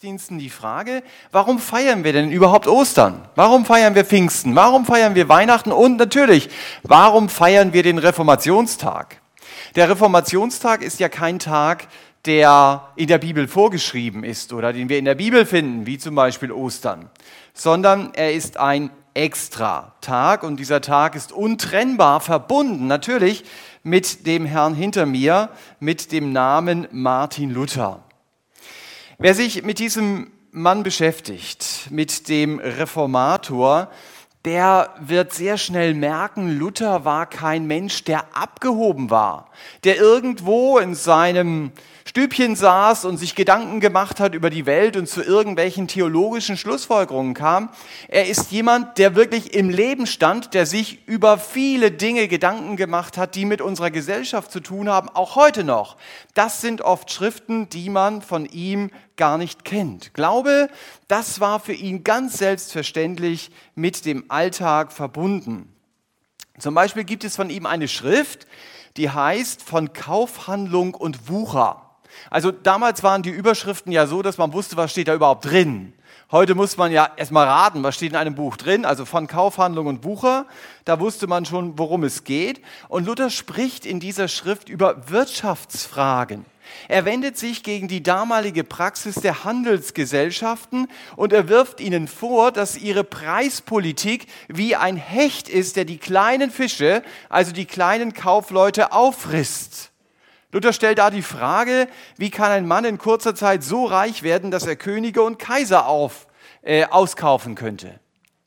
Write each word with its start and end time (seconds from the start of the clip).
Gottesdiensten 0.00 0.38
die 0.38 0.48
Frage, 0.48 1.02
warum 1.30 1.58
feiern 1.58 2.04
wir 2.04 2.14
denn 2.14 2.32
überhaupt 2.32 2.66
Ostern? 2.66 3.20
Warum 3.34 3.66
feiern 3.66 3.94
wir 3.94 4.06
Pfingsten? 4.06 4.56
Warum 4.56 4.86
feiern 4.86 5.14
wir 5.14 5.28
Weihnachten? 5.28 5.72
Und 5.72 5.98
natürlich, 5.98 6.48
warum 6.82 7.28
feiern 7.28 7.74
wir 7.74 7.82
den 7.82 7.98
Reformationstag? 7.98 9.20
Der 9.76 9.90
Reformationstag 9.90 10.80
ist 10.80 11.00
ja 11.00 11.10
kein 11.10 11.38
Tag, 11.38 11.86
der 12.24 12.88
in 12.96 13.08
der 13.08 13.18
Bibel 13.18 13.46
vorgeschrieben 13.46 14.24
ist 14.24 14.54
oder 14.54 14.72
den 14.72 14.88
wir 14.88 14.98
in 14.98 15.04
der 15.04 15.16
Bibel 15.16 15.44
finden, 15.44 15.84
wie 15.84 15.98
zum 15.98 16.14
Beispiel 16.14 16.50
Ostern, 16.50 17.10
sondern 17.52 18.14
er 18.14 18.32
ist 18.32 18.56
ein 18.56 18.88
extra 19.12 19.92
Tag 20.00 20.44
und 20.44 20.56
dieser 20.56 20.80
Tag 20.80 21.14
ist 21.14 21.30
untrennbar 21.30 22.20
verbunden 22.20 22.86
natürlich 22.86 23.44
mit 23.82 24.26
dem 24.26 24.46
Herrn 24.46 24.72
hinter 24.72 25.04
mir, 25.04 25.50
mit 25.78 26.10
dem 26.10 26.32
Namen 26.32 26.88
Martin 26.90 27.50
Luther. 27.50 28.02
Wer 29.22 29.34
sich 29.34 29.64
mit 29.64 29.80
diesem 29.80 30.30
Mann 30.50 30.82
beschäftigt, 30.82 31.88
mit 31.90 32.30
dem 32.30 32.58
Reformator, 32.58 33.90
der 34.46 34.94
wird 34.98 35.34
sehr 35.34 35.58
schnell 35.58 35.92
merken, 35.92 36.58
Luther 36.58 37.04
war 37.04 37.26
kein 37.26 37.66
Mensch, 37.66 38.02
der 38.04 38.34
abgehoben 38.34 39.10
war, 39.10 39.50
der 39.84 39.98
irgendwo 39.98 40.78
in 40.78 40.94
seinem 40.94 41.70
Stübchen 42.10 42.56
saß 42.56 43.04
und 43.04 43.18
sich 43.18 43.36
Gedanken 43.36 43.78
gemacht 43.78 44.18
hat 44.18 44.34
über 44.34 44.50
die 44.50 44.66
Welt 44.66 44.96
und 44.96 45.08
zu 45.08 45.22
irgendwelchen 45.22 45.86
theologischen 45.86 46.56
Schlussfolgerungen 46.56 47.34
kam. 47.34 47.70
Er 48.08 48.26
ist 48.26 48.50
jemand, 48.50 48.98
der 48.98 49.14
wirklich 49.14 49.54
im 49.54 49.70
Leben 49.70 50.08
stand, 50.08 50.52
der 50.52 50.66
sich 50.66 51.06
über 51.06 51.38
viele 51.38 51.92
Dinge 51.92 52.26
Gedanken 52.26 52.76
gemacht 52.76 53.16
hat, 53.16 53.36
die 53.36 53.44
mit 53.44 53.60
unserer 53.60 53.92
Gesellschaft 53.92 54.50
zu 54.50 54.58
tun 54.58 54.88
haben, 54.88 55.08
auch 55.08 55.36
heute 55.36 55.62
noch. 55.62 55.98
Das 56.34 56.60
sind 56.60 56.82
oft 56.82 57.12
Schriften, 57.12 57.68
die 57.68 57.90
man 57.90 58.22
von 58.22 58.44
ihm 58.44 58.90
gar 59.16 59.38
nicht 59.38 59.64
kennt. 59.64 60.12
Glaube, 60.12 60.68
das 61.06 61.38
war 61.38 61.60
für 61.60 61.74
ihn 61.74 62.02
ganz 62.02 62.38
selbstverständlich 62.38 63.52
mit 63.76 64.04
dem 64.04 64.24
Alltag 64.26 64.90
verbunden. 64.90 65.72
Zum 66.58 66.74
Beispiel 66.74 67.04
gibt 67.04 67.22
es 67.22 67.36
von 67.36 67.50
ihm 67.50 67.66
eine 67.66 67.86
Schrift, 67.86 68.48
die 68.96 69.10
heißt 69.10 69.62
von 69.62 69.92
Kaufhandlung 69.92 70.94
und 70.94 71.28
Wucher. 71.28 71.86
Also 72.30 72.50
damals 72.50 73.02
waren 73.02 73.22
die 73.22 73.30
Überschriften 73.30 73.92
ja 73.92 74.06
so, 74.06 74.22
dass 74.22 74.38
man 74.38 74.52
wusste, 74.52 74.76
was 74.76 74.90
steht 74.90 75.08
da 75.08 75.14
überhaupt 75.14 75.44
drin. 75.44 75.92
Heute 76.30 76.54
muss 76.54 76.76
man 76.76 76.92
ja 76.92 77.10
erstmal 77.16 77.48
raten, 77.48 77.82
was 77.82 77.96
steht 77.96 78.12
in 78.12 78.16
einem 78.16 78.36
Buch 78.36 78.56
drin, 78.56 78.84
also 78.84 79.04
von 79.04 79.26
Kaufhandlung 79.26 79.86
und 79.86 80.00
Bucher. 80.00 80.46
Da 80.84 81.00
wusste 81.00 81.26
man 81.26 81.44
schon, 81.44 81.76
worum 81.76 82.04
es 82.04 82.22
geht. 82.22 82.62
Und 82.88 83.06
Luther 83.06 83.30
spricht 83.30 83.84
in 83.84 83.98
dieser 83.98 84.28
Schrift 84.28 84.68
über 84.68 85.10
Wirtschaftsfragen. 85.10 86.44
Er 86.88 87.04
wendet 87.04 87.36
sich 87.36 87.64
gegen 87.64 87.88
die 87.88 88.02
damalige 88.02 88.64
Praxis 88.64 89.16
der 89.16 89.42
Handelsgesellschaften 89.42 90.86
und 91.16 91.32
er 91.32 91.48
wirft 91.48 91.80
ihnen 91.80 92.08
vor, 92.08 92.52
dass 92.52 92.76
ihre 92.76 93.02
Preispolitik 93.02 94.26
wie 94.48 94.76
ein 94.76 94.96
Hecht 94.96 95.48
ist, 95.48 95.74
der 95.74 95.84
die 95.84 95.98
kleinen 95.98 96.52
Fische, 96.52 97.02
also 97.28 97.52
die 97.52 97.66
kleinen 97.66 98.14
Kaufleute, 98.14 98.92
auffrisst. 98.92 99.89
Luther 100.52 100.72
stellt 100.72 100.98
da 100.98 101.10
die 101.10 101.22
Frage, 101.22 101.86
wie 102.16 102.30
kann 102.30 102.50
ein 102.50 102.66
Mann 102.66 102.84
in 102.84 102.98
kurzer 102.98 103.34
Zeit 103.34 103.62
so 103.62 103.84
reich 103.84 104.22
werden, 104.22 104.50
dass 104.50 104.66
er 104.66 104.76
Könige 104.76 105.22
und 105.22 105.38
Kaiser 105.38 105.86
auf, 105.86 106.26
äh, 106.62 106.86
auskaufen 106.86 107.54
könnte. 107.54 108.00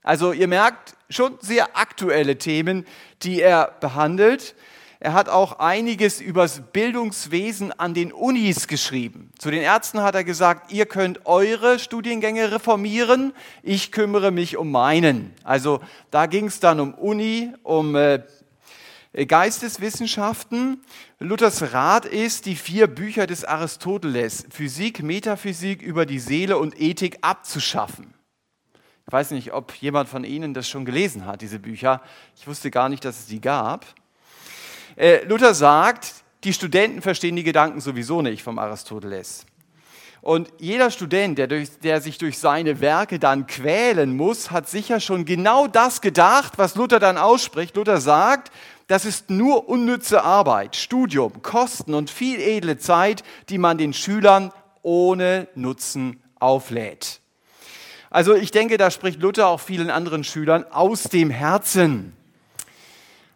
Also 0.03 0.33
ihr 0.33 0.49
merkt 0.49 0.95
schon 1.09 1.37
sehr 1.39 1.77
aktuelle 1.77 2.37
Themen, 2.37 2.85
die 3.21 3.41
er 3.41 3.71
behandelt. 3.79 4.55
Er 4.99 5.13
hat 5.13 5.29
auch 5.29 5.59
einiges 5.59 6.21
übers 6.21 6.61
Bildungswesen 6.71 7.77
an 7.77 7.93
den 7.93 8.11
Unis 8.11 8.67
geschrieben. 8.67 9.31
Zu 9.37 9.51
den 9.51 9.61
Ärzten 9.61 10.01
hat 10.01 10.15
er 10.15 10.23
gesagt, 10.23 10.71
ihr 10.71 10.85
könnt 10.85 11.25
eure 11.25 11.79
Studiengänge 11.79 12.51
reformieren, 12.51 13.33
ich 13.63 13.91
kümmere 13.91 14.31
mich 14.31 14.57
um 14.57 14.71
meinen. 14.71 15.33
Also 15.43 15.81
da 16.11 16.25
ging 16.25 16.47
es 16.47 16.59
dann 16.59 16.79
um 16.79 16.93
Uni, 16.93 17.53
um 17.63 17.95
äh, 17.95 18.21
Geisteswissenschaften. 19.27 20.81
Luthers 21.23 21.73
Rat 21.73 22.05
ist, 22.05 22.45
die 22.45 22.55
vier 22.57 22.87
Bücher 22.87 23.27
des 23.27 23.45
Aristoteles, 23.45 24.45
Physik, 24.49 25.01
Metaphysik 25.01 25.81
über 25.81 26.05
die 26.05 26.19
Seele 26.19 26.57
und 26.57 26.79
Ethik 26.79 27.19
abzuschaffen. 27.21 28.13
Ich 29.07 29.13
weiß 29.13 29.31
nicht, 29.31 29.53
ob 29.53 29.73
jemand 29.75 30.09
von 30.09 30.25
Ihnen 30.25 30.53
das 30.53 30.67
schon 30.67 30.83
gelesen 30.83 31.25
hat, 31.25 31.41
diese 31.41 31.59
Bücher. 31.59 32.01
Ich 32.35 32.45
wusste 32.45 32.71
gar 32.71 32.89
nicht, 32.89 33.05
dass 33.05 33.19
es 33.19 33.25
die 33.27 33.39
gab. 33.39 33.85
Äh, 34.97 35.23
Luther 35.23 35.53
sagt, 35.53 36.13
die 36.43 36.51
Studenten 36.51 37.01
verstehen 37.01 37.37
die 37.37 37.43
Gedanken 37.43 37.79
sowieso 37.79 38.21
nicht 38.21 38.43
vom 38.43 38.59
Aristoteles. 38.59 39.45
Und 40.23 40.49
jeder 40.57 40.89
Student, 40.89 41.37
der, 41.37 41.47
durch, 41.47 41.79
der, 41.79 41.99
sich 41.99 42.17
durch 42.17 42.37
seine 42.37 42.79
Werke 42.79 43.19
dann 43.19 43.45
quälen 43.45 44.15
muss, 44.15 44.51
hat 44.51 44.69
sicher 44.69 45.01
schon 45.01 45.25
genau 45.25 45.67
das 45.67 45.99
gedacht, 45.99 46.53
was 46.57 46.75
Luther 46.75 46.99
dann 46.99 47.17
ausspricht. 47.17 47.75
Luther 47.75 47.99
sagt, 47.99 48.49
das 48.87 49.05
ist 49.05 49.29
nur 49.29 49.69
unnütze 49.69 50.23
Arbeit, 50.23 50.75
Studium, 50.75 51.41
Kosten 51.41 51.93
und 51.93 52.09
viel 52.09 52.39
edle 52.39 52.77
Zeit, 52.77 53.23
die 53.49 53.57
man 53.57 53.77
den 53.77 53.93
Schülern 53.93 54.51
ohne 54.81 55.47
Nutzen 55.55 56.21
auflädt. 56.39 57.21
Also 58.09 58.35
ich 58.35 58.51
denke, 58.51 58.77
da 58.77 58.91
spricht 58.91 59.21
Luther 59.21 59.47
auch 59.47 59.59
vielen 59.59 59.89
anderen 59.89 60.23
Schülern 60.23 60.65
aus 60.69 61.03
dem 61.03 61.29
Herzen. 61.29 62.13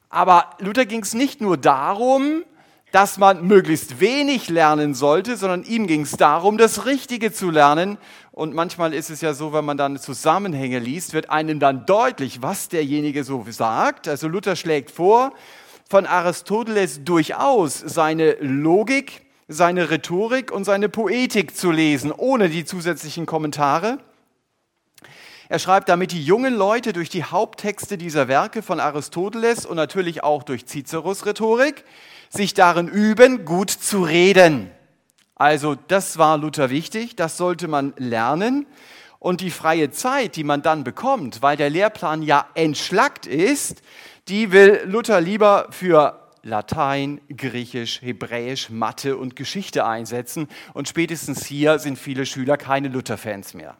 Aber 0.10 0.52
Luther 0.60 0.86
ging 0.86 1.02
es 1.02 1.14
nicht 1.14 1.42
nur 1.42 1.58
darum, 1.58 2.44
dass 2.92 3.18
man 3.18 3.46
möglichst 3.46 4.00
wenig 4.00 4.50
lernen 4.50 4.94
sollte, 4.94 5.36
sondern 5.36 5.64
ihm 5.64 5.88
ging 5.88 6.02
es 6.02 6.12
darum, 6.12 6.58
das 6.58 6.86
Richtige 6.86 7.34
zu 7.34 7.50
lernen. 7.50 7.98
Und 8.38 8.54
manchmal 8.54 8.94
ist 8.94 9.10
es 9.10 9.22
ja 9.22 9.34
so, 9.34 9.52
wenn 9.52 9.66
man 9.66 9.78
dann 9.78 9.98
Zusammenhänge 9.98 10.78
liest, 10.78 11.14
wird 11.14 11.32
einem 11.32 11.60
dann 11.60 11.88
deutlich, 11.88 12.44
was 12.44 12.70
derjenige 12.70 13.24
so 13.24 13.44
sagt. 13.50 14.08
Also 14.08 14.28
Luther 14.28 14.56
schlägt 14.56 14.92
vor, 14.92 15.34
von 15.90 16.06
Aristoteles 16.06 17.04
durchaus 17.04 17.80
seine 17.80 18.34
Logik, 18.40 19.26
seine 19.48 19.90
Rhetorik 19.90 20.52
und 20.52 20.66
seine 20.66 20.88
Poetik 20.88 21.58
zu 21.58 21.72
lesen, 21.72 22.12
ohne 22.12 22.50
die 22.50 22.64
zusätzlichen 22.64 23.26
Kommentare. 23.26 23.98
Er 25.50 25.58
schreibt, 25.58 25.90
damit 25.90 26.12
die 26.12 26.24
jungen 26.24 26.54
Leute 26.54 26.94
durch 26.94 27.10
die 27.10 27.24
Haupttexte 27.24 27.98
dieser 27.98 28.28
Werke 28.28 28.62
von 28.62 28.80
Aristoteles 28.80 29.66
und 29.66 29.78
natürlich 29.78 30.24
auch 30.24 30.44
durch 30.44 30.68
Ciceros 30.68 31.26
Rhetorik 31.26 31.84
sich 32.30 32.54
darin 32.54 32.88
üben, 32.88 33.46
gut 33.46 33.72
zu 33.72 34.04
reden. 34.04 34.70
Also 35.40 35.76
das 35.76 36.18
war 36.18 36.38
Luther 36.38 36.72
wichtig, 36.72 37.16
das 37.16 37.38
sollte 37.38 37.68
man 37.68 37.94
lernen. 37.98 38.66
Und 39.20 39.42
die 39.42 39.52
freie 39.52 39.92
Zeit, 39.92 40.36
die 40.36 40.44
man 40.44 40.62
dann 40.62 40.84
bekommt, 40.84 41.42
weil 41.42 41.58
der 41.58 41.70
Lehrplan 41.70 42.24
ja 42.24 42.48
entschlackt 42.56 43.26
ist, 43.28 43.82
die 44.28 44.52
will 44.52 44.82
Luther 44.86 45.22
lieber 45.22 45.68
für 45.72 46.20
Latein, 46.44 47.22
Griechisch, 47.36 48.02
Hebräisch, 48.02 48.70
Mathe 48.70 49.18
und 49.18 49.36
Geschichte 49.36 49.86
einsetzen. 49.86 50.48
Und 50.74 50.88
spätestens 50.88 51.46
hier 51.46 51.78
sind 51.78 52.00
viele 52.00 52.26
Schüler 52.26 52.58
keine 52.58 52.88
Luther-Fans 52.88 53.54
mehr. 53.54 53.76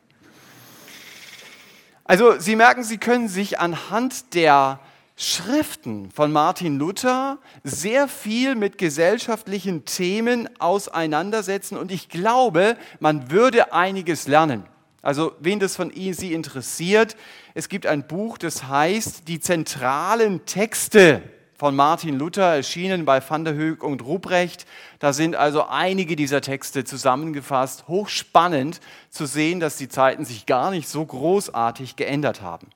Also 2.04 2.40
Sie 2.40 2.56
merken, 2.56 2.84
Sie 2.84 2.98
können 2.98 3.30
sich 3.30 3.60
anhand 3.60 4.34
der 4.34 4.80
Schriften 5.20 6.12
von 6.12 6.32
Martin 6.32 6.78
Luther 6.78 7.40
sehr 7.64 8.08
viel 8.08 8.54
mit 8.54 8.78
gesellschaftlichen 8.78 9.84
Themen 9.84 10.48
auseinandersetzen 10.60 11.76
und 11.76 11.92
ich 11.92 12.08
glaube, 12.08 12.78
man 13.00 13.32
würde 13.32 13.74
einiges 13.74 14.28
lernen. 14.28 14.64
Also 15.02 15.34
wen 15.40 15.60
das 15.60 15.76
von 15.76 15.90
Ihnen 15.90 16.14
Sie 16.14 16.34
interessiert, 16.34 17.16
es 17.56 17.68
gibt 17.68 17.88
ein 17.88 18.06
Buch, 18.06 18.38
das 18.38 18.66
heißt 18.66 19.28
Die 19.28 19.40
zentralen 19.40 20.46
Texte 20.46 21.24
von 21.56 21.76
Martin 21.76 22.20
Luther, 22.20 22.54
erschienen 22.54 23.06
bei 23.06 23.20
Van 23.28 23.44
der 23.44 23.58
Hoek 23.58 23.82
und 23.82 24.04
Ruprecht. 24.04 24.68
Da 25.00 25.14
sind 25.14 25.36
also 25.36 25.66
einige 25.66 26.16
dieser 26.16 26.42
Texte 26.42 26.84
zusammengefasst. 26.84 27.88
Hochspannend 27.88 28.80
zu 29.10 29.26
sehen, 29.26 29.60
dass 29.60 29.78
die 29.78 29.90
Zeiten 29.90 30.26
sich 30.26 30.46
gar 30.46 30.70
nicht 30.70 30.88
so 30.88 31.04
großartig 31.04 31.96
geändert 31.96 32.44
haben. 32.44 32.68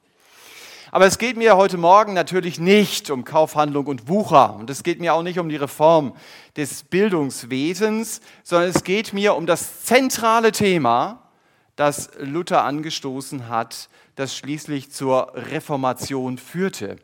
Aber 0.94 1.06
es 1.06 1.18
geht 1.18 1.38
mir 1.38 1.56
heute 1.56 1.78
Morgen 1.78 2.14
natürlich 2.14 2.60
nicht 2.60 3.10
um 3.12 3.24
Kaufhandlung 3.24 3.88
und 3.88 4.10
Wucher 4.10 4.56
und 4.56 4.70
es 4.70 4.84
geht 4.84 5.00
mir 5.00 5.14
auch 5.14 5.24
nicht 5.24 5.40
um 5.40 5.48
die 5.48 5.56
Reform 5.56 6.14
des 6.58 6.84
Bildungswesens, 6.84 8.20
sondern 8.44 8.72
es 8.72 8.84
geht 8.84 9.14
mir 9.14 9.36
um 9.36 9.46
das 9.46 9.86
zentrale 9.86 10.52
Thema, 10.52 11.30
das 11.78 12.10
Luther 12.20 12.66
angestoßen 12.66 13.48
hat, 13.48 13.88
das 14.18 14.36
schließlich 14.36 14.92
zur 14.92 15.32
Reformation 15.34 16.38
führte. 16.38 16.98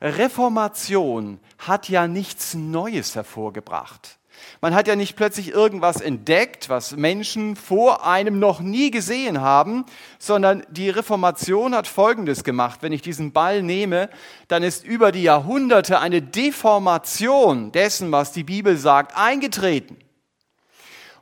Reformation 0.00 1.38
hat 1.58 1.90
ja 1.90 2.08
nichts 2.08 2.54
Neues 2.54 3.16
hervorgebracht. 3.16 4.16
Man 4.60 4.74
hat 4.74 4.88
ja 4.88 4.96
nicht 4.96 5.16
plötzlich 5.16 5.50
irgendwas 5.50 6.00
entdeckt, 6.00 6.68
was 6.68 6.96
Menschen 6.96 7.56
vor 7.56 8.06
einem 8.06 8.38
noch 8.38 8.60
nie 8.60 8.90
gesehen 8.90 9.40
haben, 9.40 9.84
sondern 10.18 10.64
die 10.70 10.90
Reformation 10.90 11.74
hat 11.74 11.86
Folgendes 11.86 12.44
gemacht. 12.44 12.80
Wenn 12.82 12.92
ich 12.92 13.02
diesen 13.02 13.32
Ball 13.32 13.62
nehme, 13.62 14.08
dann 14.48 14.62
ist 14.62 14.84
über 14.84 15.12
die 15.12 15.22
Jahrhunderte 15.22 16.00
eine 16.00 16.22
Deformation 16.22 17.72
dessen, 17.72 18.12
was 18.12 18.32
die 18.32 18.44
Bibel 18.44 18.76
sagt, 18.76 19.16
eingetreten. 19.16 19.98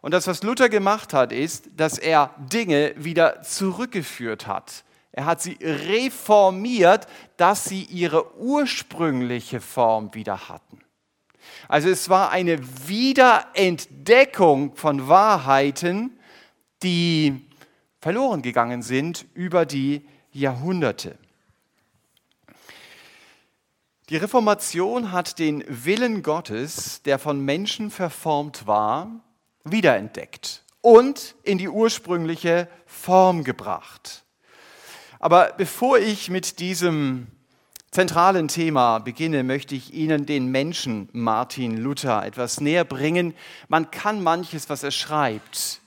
Und 0.00 0.12
das, 0.12 0.26
was 0.26 0.42
Luther 0.42 0.68
gemacht 0.68 1.14
hat, 1.14 1.32
ist, 1.32 1.70
dass 1.76 1.96
er 1.96 2.34
Dinge 2.38 2.92
wieder 2.96 3.40
zurückgeführt 3.40 4.46
hat. 4.46 4.84
Er 5.12 5.24
hat 5.24 5.40
sie 5.40 5.56
reformiert, 5.62 7.06
dass 7.38 7.64
sie 7.64 7.84
ihre 7.84 8.36
ursprüngliche 8.36 9.60
Form 9.60 10.12
wieder 10.12 10.48
hatten. 10.50 10.83
Also 11.68 11.88
es 11.88 12.08
war 12.08 12.30
eine 12.30 12.58
Wiederentdeckung 12.88 14.76
von 14.76 15.08
Wahrheiten, 15.08 16.18
die 16.82 17.46
verloren 18.00 18.42
gegangen 18.42 18.82
sind 18.82 19.26
über 19.34 19.64
die 19.64 20.06
Jahrhunderte. 20.32 21.16
Die 24.10 24.18
Reformation 24.18 25.12
hat 25.12 25.38
den 25.38 25.64
Willen 25.66 26.22
Gottes, 26.22 27.00
der 27.02 27.18
von 27.18 27.40
Menschen 27.40 27.90
verformt 27.90 28.66
war, 28.66 29.24
wiederentdeckt 29.64 30.62
und 30.82 31.34
in 31.42 31.56
die 31.56 31.70
ursprüngliche 31.70 32.68
Form 32.84 33.44
gebracht. 33.44 34.24
Aber 35.20 35.54
bevor 35.56 35.96
ich 35.98 36.28
mit 36.28 36.58
diesem 36.58 37.28
zentralen 37.94 38.48
Thema 38.48 38.98
beginne, 38.98 39.44
möchte 39.44 39.76
ich 39.76 39.94
Ihnen 39.94 40.26
den 40.26 40.48
Menschen 40.48 41.08
Martin 41.12 41.76
Luther 41.76 42.26
etwas 42.26 42.60
näher 42.60 42.84
bringen. 42.84 43.34
Man 43.68 43.92
kann 43.92 44.20
manches, 44.20 44.68
was 44.68 44.82
er 44.82 44.90
schreibt, 44.90 45.80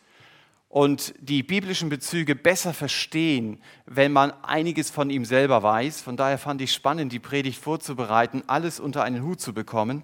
und 0.69 1.13
die 1.19 1.43
biblischen 1.43 1.89
Bezüge 1.89 2.33
besser 2.33 2.73
verstehen, 2.73 3.59
wenn 3.85 4.13
man 4.13 4.31
einiges 4.41 4.89
von 4.89 5.09
ihm 5.09 5.25
selber 5.25 5.63
weiß. 5.63 5.99
Von 5.99 6.15
daher 6.15 6.37
fand 6.37 6.61
ich 6.61 6.71
spannend, 6.71 7.11
die 7.11 7.19
Predigt 7.19 7.61
vorzubereiten, 7.61 8.41
alles 8.47 8.79
unter 8.79 9.03
einen 9.03 9.23
Hut 9.23 9.41
zu 9.41 9.53
bekommen. 9.53 10.03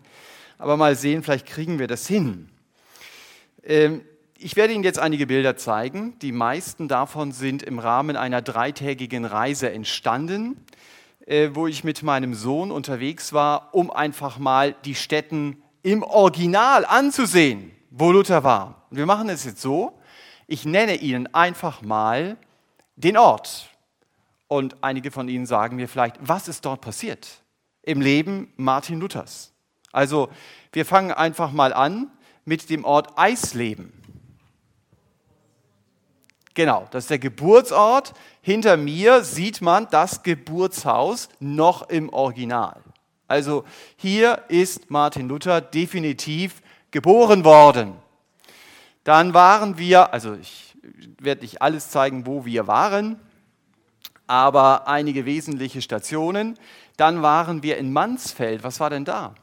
Aber 0.57 0.75
mal 0.75 0.97
sehen, 0.97 1.23
vielleicht 1.23 1.45
kriegen 1.45 1.79
wir 1.79 1.87
das 1.87 2.05
hin. 2.05 2.49
Ähm, 3.63 4.01
ich 4.37 4.57
werde 4.57 4.73
Ihnen 4.73 4.83
jetzt 4.83 4.99
einige 4.99 5.25
Bilder 5.25 5.55
zeigen. 5.55 6.19
Die 6.19 6.33
meisten 6.33 6.89
davon 6.89 7.31
sind 7.31 7.63
im 7.63 7.79
Rahmen 7.79 8.17
einer 8.17 8.41
dreitägigen 8.41 9.23
Reise 9.23 9.71
entstanden, 9.71 10.57
äh, 11.25 11.51
wo 11.53 11.67
ich 11.67 11.83
mit 11.83 12.03
meinem 12.03 12.33
Sohn 12.33 12.71
unterwegs 12.71 13.33
war, 13.33 13.69
um 13.73 13.91
einfach 13.91 14.37
mal 14.37 14.75
die 14.85 14.95
Städten 14.95 15.61
im 15.81 16.03
Original 16.03 16.85
anzusehen, 16.85 17.71
wo 17.89 18.11
Luther 18.11 18.43
war. 18.43 18.87
Und 18.89 18.97
wir 18.97 19.05
machen 19.05 19.29
es 19.29 19.45
jetzt 19.45 19.61
so, 19.61 19.99
ich 20.47 20.65
nenne 20.65 20.95
Ihnen 20.95 21.33
einfach 21.33 21.81
mal 21.81 22.37
den 22.95 23.17
Ort. 23.17 23.69
Und 24.47 24.75
einige 24.81 25.11
von 25.11 25.27
Ihnen 25.29 25.45
sagen 25.45 25.77
mir 25.77 25.87
vielleicht, 25.87 26.17
was 26.19 26.47
ist 26.47 26.65
dort 26.65 26.81
passiert 26.81 27.41
im 27.81 28.01
Leben 28.01 28.53
Martin 28.55 28.99
Luthers? 28.99 29.51
Also 29.91 30.29
wir 30.71 30.85
fangen 30.85 31.11
einfach 31.11 31.51
mal 31.51 31.73
an 31.73 32.11
mit 32.45 32.69
dem 32.69 32.83
Ort 32.83 33.17
Eisleben. 33.17 33.93
Genau, 36.53 36.87
das 36.91 37.05
ist 37.05 37.09
der 37.09 37.19
Geburtsort. 37.19 38.13
Hinter 38.41 38.77
mir 38.77 39.23
sieht 39.23 39.61
man 39.61 39.87
das 39.89 40.21
Geburtshaus 40.23 41.29
noch 41.39 41.89
im 41.89 42.09
Original. 42.09 42.81
Also 43.27 43.63
hier 43.95 44.43
ist 44.49 44.91
Martin 44.91 45.27
Luther 45.27 45.61
definitiv 45.61 46.61
geboren 46.91 47.43
worden. 47.43 47.95
Dann 49.03 49.33
waren 49.33 49.77
wir, 49.77 50.13
also 50.13 50.35
ich 50.35 50.75
werde 51.19 51.41
nicht 51.41 51.61
alles 51.61 51.89
zeigen, 51.89 52.27
wo 52.27 52.45
wir 52.45 52.67
waren, 52.67 53.19
aber 54.27 54.87
einige 54.87 55.25
wesentliche 55.25 55.81
Stationen. 55.81 56.59
Dann 56.97 57.21
waren 57.21 57.63
wir 57.63 57.77
in 57.77 57.91
Mansfeld. 57.91 58.63
Was 58.63 58.79
war 58.79 58.89
denn 58.89 59.05
da? 59.05 59.33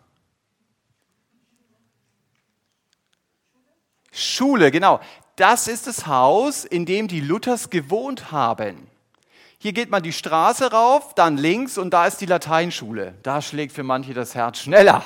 Schule, 4.12 4.70
genau. 4.70 5.00
Das 5.40 5.68
ist 5.68 5.86
das 5.86 6.06
Haus, 6.06 6.66
in 6.66 6.84
dem 6.84 7.08
die 7.08 7.22
Luthers 7.22 7.70
gewohnt 7.70 8.30
haben. 8.30 8.86
Hier 9.56 9.72
geht 9.72 9.88
man 9.90 10.02
die 10.02 10.12
Straße 10.12 10.70
rauf, 10.70 11.14
dann 11.14 11.38
links 11.38 11.78
und 11.78 11.94
da 11.94 12.04
ist 12.04 12.20
die 12.20 12.26
Lateinschule. 12.26 13.14
Da 13.22 13.40
schlägt 13.40 13.72
für 13.72 13.82
manche 13.82 14.12
das 14.12 14.34
Herz 14.34 14.58
schneller. 14.58 15.02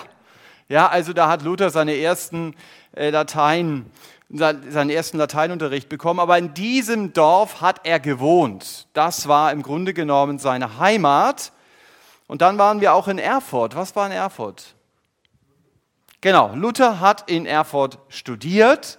Ja, 0.69 0.89
also 0.89 1.13
da 1.13 1.29
hat 1.29 1.43
Luther 1.43 1.71
seine 1.71 1.97
ersten 1.97 2.57
äh, 2.97 3.11
Latein, 3.11 3.87
seinen 4.29 4.91
ersten 4.91 5.19
Lateinunterricht 5.19 5.89
bekommen, 5.89 6.19
aber 6.19 6.37
in 6.37 6.53
diesem 6.53 7.13
Dorf 7.13 7.61
hat 7.61 7.83
er 7.85 8.01
gewohnt. 8.01 8.89
Das 8.93 9.29
war 9.29 9.53
im 9.53 9.63
Grunde 9.63 9.95
genommen 9.95 10.41
seine 10.41 10.81
Heimat. 10.81 11.53
Und 12.27 12.43
dann 12.43 12.59
waren 12.59 12.81
wir 12.81 12.95
auch 12.95 13.07
in 13.07 13.19
Erfurt. 13.19 13.77
Was 13.77 13.95
war 13.95 14.07
in 14.07 14.13
Erfurt? 14.13 14.75
Genau, 16.21 16.53
Luther 16.57 16.99
hat 16.99 17.31
in 17.31 17.47
Erfurt 17.47 17.99
studiert. 18.09 18.99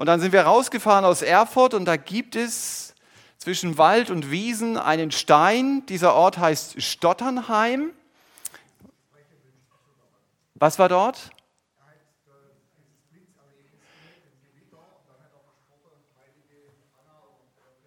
Und 0.00 0.06
dann 0.06 0.18
sind 0.18 0.32
wir 0.32 0.44
rausgefahren 0.44 1.04
aus 1.04 1.20
Erfurt 1.20 1.74
und 1.74 1.84
da 1.84 1.98
gibt 1.98 2.34
es 2.34 2.94
zwischen 3.36 3.76
Wald 3.76 4.08
und 4.08 4.30
Wiesen 4.30 4.78
einen 4.78 5.10
Stein. 5.10 5.84
Dieser 5.90 6.14
Ort 6.14 6.38
heißt 6.38 6.82
Stotternheim. 6.82 7.90
Was 10.54 10.78
war 10.78 10.88
dort? 10.88 11.28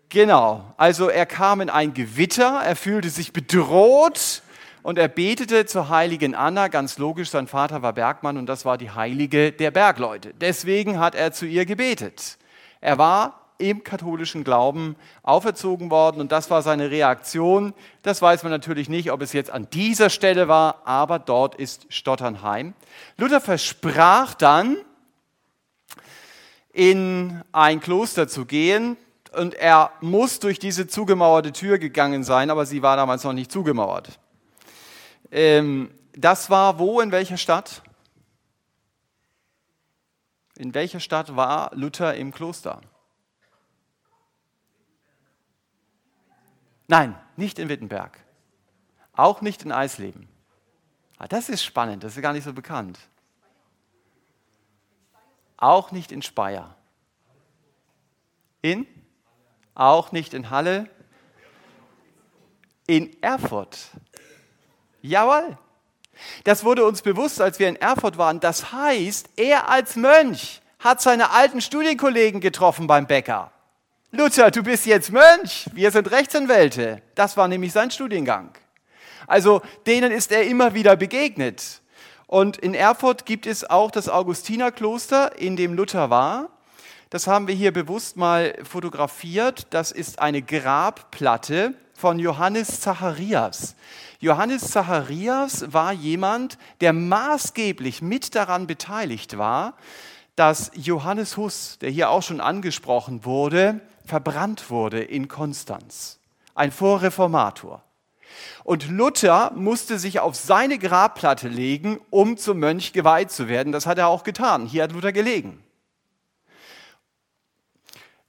Genau, 0.09 0.71
also 0.77 1.09
er 1.09 1.25
kam 1.25 1.61
in 1.61 1.71
ein 1.71 1.95
Gewitter, 1.95 2.61
er 2.63 2.75
fühlte 2.75 3.09
sich 3.09 3.33
bedroht 3.33 4.43
und 4.83 4.97
er 4.97 5.07
betete 5.07 5.65
zur 5.65 5.89
heiligen 5.89 6.35
Anna, 6.35 6.67
ganz 6.67 6.97
logisch, 6.97 7.29
sein 7.29 7.47
Vater 7.47 7.81
war 7.81 7.93
Bergmann 7.93 8.37
und 8.37 8.45
das 8.45 8.65
war 8.65 8.77
die 8.77 8.91
heilige 8.91 9.51
der 9.51 9.71
Bergleute. 9.71 10.33
Deswegen 10.39 10.99
hat 10.99 11.15
er 11.15 11.31
zu 11.31 11.45
ihr 11.45 11.65
gebetet. 11.65 12.37
Er 12.81 12.97
war 12.97 13.39
im 13.57 13.83
katholischen 13.83 14.43
Glauben 14.43 14.95
auferzogen 15.21 15.89
worden 15.89 16.19
und 16.19 16.31
das 16.31 16.49
war 16.49 16.61
seine 16.61 16.91
Reaktion. 16.91 17.73
Das 18.01 18.21
weiß 18.21 18.43
man 18.43 18.51
natürlich 18.51 18.89
nicht, 18.89 19.11
ob 19.11 19.21
es 19.21 19.31
jetzt 19.31 19.51
an 19.51 19.69
dieser 19.71 20.09
Stelle 20.09 20.49
war, 20.49 20.81
aber 20.85 21.17
dort 21.17 21.55
ist 21.55 21.85
Stotternheim. 21.89 22.73
Luther 23.17 23.39
versprach 23.39 24.33
dann, 24.33 24.77
in 26.73 27.41
ein 27.51 27.79
Kloster 27.79 28.27
zu 28.27 28.45
gehen, 28.45 28.97
und 29.35 29.55
er 29.55 29.91
muss 30.01 30.39
durch 30.39 30.59
diese 30.59 30.87
zugemauerte 30.87 31.51
Tür 31.51 31.79
gegangen 31.79 32.23
sein, 32.23 32.49
aber 32.51 32.65
sie 32.65 32.83
war 32.83 32.97
damals 32.97 33.23
noch 33.23 33.33
nicht 33.33 33.51
zugemauert. 33.51 34.19
Ähm, 35.33 35.91
das 36.11 36.51
war 36.51 36.77
wo, 36.77 37.01
in 37.01 37.11
welcher 37.11 37.37
Stadt? 37.37 37.81
In 40.55 40.75
welcher 40.75 40.99
Stadt 40.99 41.35
war 41.35 41.75
Luther 41.75 42.13
im 42.13 42.31
Kloster? 42.31 42.81
Nein, 46.87 47.19
nicht 47.35 47.57
in 47.57 47.67
Wittenberg. 47.67 48.19
Auch 49.13 49.41
nicht 49.41 49.63
in 49.63 49.71
Eisleben. 49.71 50.29
Ah, 51.17 51.27
das 51.27 51.49
ist 51.49 51.63
spannend, 51.63 52.03
das 52.03 52.15
ist 52.15 52.21
gar 52.21 52.33
nicht 52.33 52.43
so 52.43 52.53
bekannt. 52.53 52.99
Auch 55.57 55.91
nicht 55.91 56.11
in 56.11 56.21
Speyer. 56.21 56.77
In? 58.61 58.85
Auch 59.73 60.11
nicht 60.11 60.35
in 60.35 60.51
Halle. 60.51 60.87
In 62.85 63.19
Erfurt. 63.23 63.89
Jawohl. 65.03 65.57
Das 66.45 66.63
wurde 66.63 66.85
uns 66.85 67.01
bewusst, 67.01 67.41
als 67.41 67.59
wir 67.59 67.67
in 67.67 67.75
Erfurt 67.75 68.17
waren. 68.17 68.39
Das 68.39 68.71
heißt, 68.71 69.31
er 69.35 69.69
als 69.69 69.97
Mönch 69.97 70.61
hat 70.79 71.01
seine 71.01 71.31
alten 71.31 71.59
Studienkollegen 71.59 72.39
getroffen 72.39 72.87
beim 72.87 73.05
Bäcker. 73.05 73.51
Luther, 74.11 74.49
du 74.49 74.63
bist 74.63 74.85
jetzt 74.85 75.11
Mönch, 75.11 75.69
wir 75.73 75.91
sind 75.91 76.09
Rechtsanwälte. 76.09 77.01
Das 77.15 77.35
war 77.35 77.49
nämlich 77.49 77.73
sein 77.73 77.91
Studiengang. 77.91 78.51
Also 79.27 79.61
denen 79.85 80.11
ist 80.11 80.31
er 80.31 80.43
immer 80.43 80.73
wieder 80.73 80.95
begegnet. 80.95 81.81
Und 82.27 82.57
in 82.57 82.73
Erfurt 82.73 83.25
gibt 83.25 83.45
es 83.45 83.69
auch 83.69 83.91
das 83.91 84.07
Augustinerkloster, 84.07 85.37
in 85.37 85.57
dem 85.57 85.73
Luther 85.73 86.09
war. 86.09 86.49
Das 87.09 87.27
haben 87.27 87.47
wir 87.47 87.55
hier 87.55 87.73
bewusst 87.73 88.15
mal 88.15 88.55
fotografiert. 88.63 89.67
Das 89.71 89.91
ist 89.91 90.19
eine 90.19 90.41
Grabplatte 90.41 91.73
von 92.03 92.19
Johannes 92.19 92.81
Zacharias. 92.81 93.75
Johannes 94.19 94.69
Zacharias 94.71 95.71
war 95.71 95.93
jemand, 95.93 96.57
der 96.81 96.91
maßgeblich 96.91 98.01
mit 98.01 98.35
daran 98.35 98.67
beteiligt 98.67 99.37
war, 99.37 99.75
dass 100.35 100.69
Johannes 100.75 101.37
Huss, 101.37 101.77
der 101.79 101.91
hier 101.91 102.09
auch 102.09 102.21
schon 102.21 102.41
angesprochen 102.41 103.23
wurde, 103.23 103.79
verbrannt 104.05 104.69
wurde 104.69 105.01
in 105.01 105.29
Konstanz. 105.29 106.19
Ein 106.55 106.73
Vorreformator. 106.73 107.81
Und 108.65 108.89
Luther 108.89 109.53
musste 109.55 109.97
sich 109.97 110.19
auf 110.19 110.35
seine 110.35 110.79
Grabplatte 110.79 111.47
legen, 111.47 112.01
um 112.09 112.35
zum 112.35 112.59
Mönch 112.59 112.91
geweiht 112.91 113.31
zu 113.31 113.47
werden. 113.47 113.71
Das 113.71 113.85
hat 113.85 113.97
er 113.97 114.09
auch 114.09 114.25
getan. 114.25 114.65
Hier 114.65 114.83
hat 114.83 114.91
Luther 114.91 115.13
gelegen. 115.13 115.63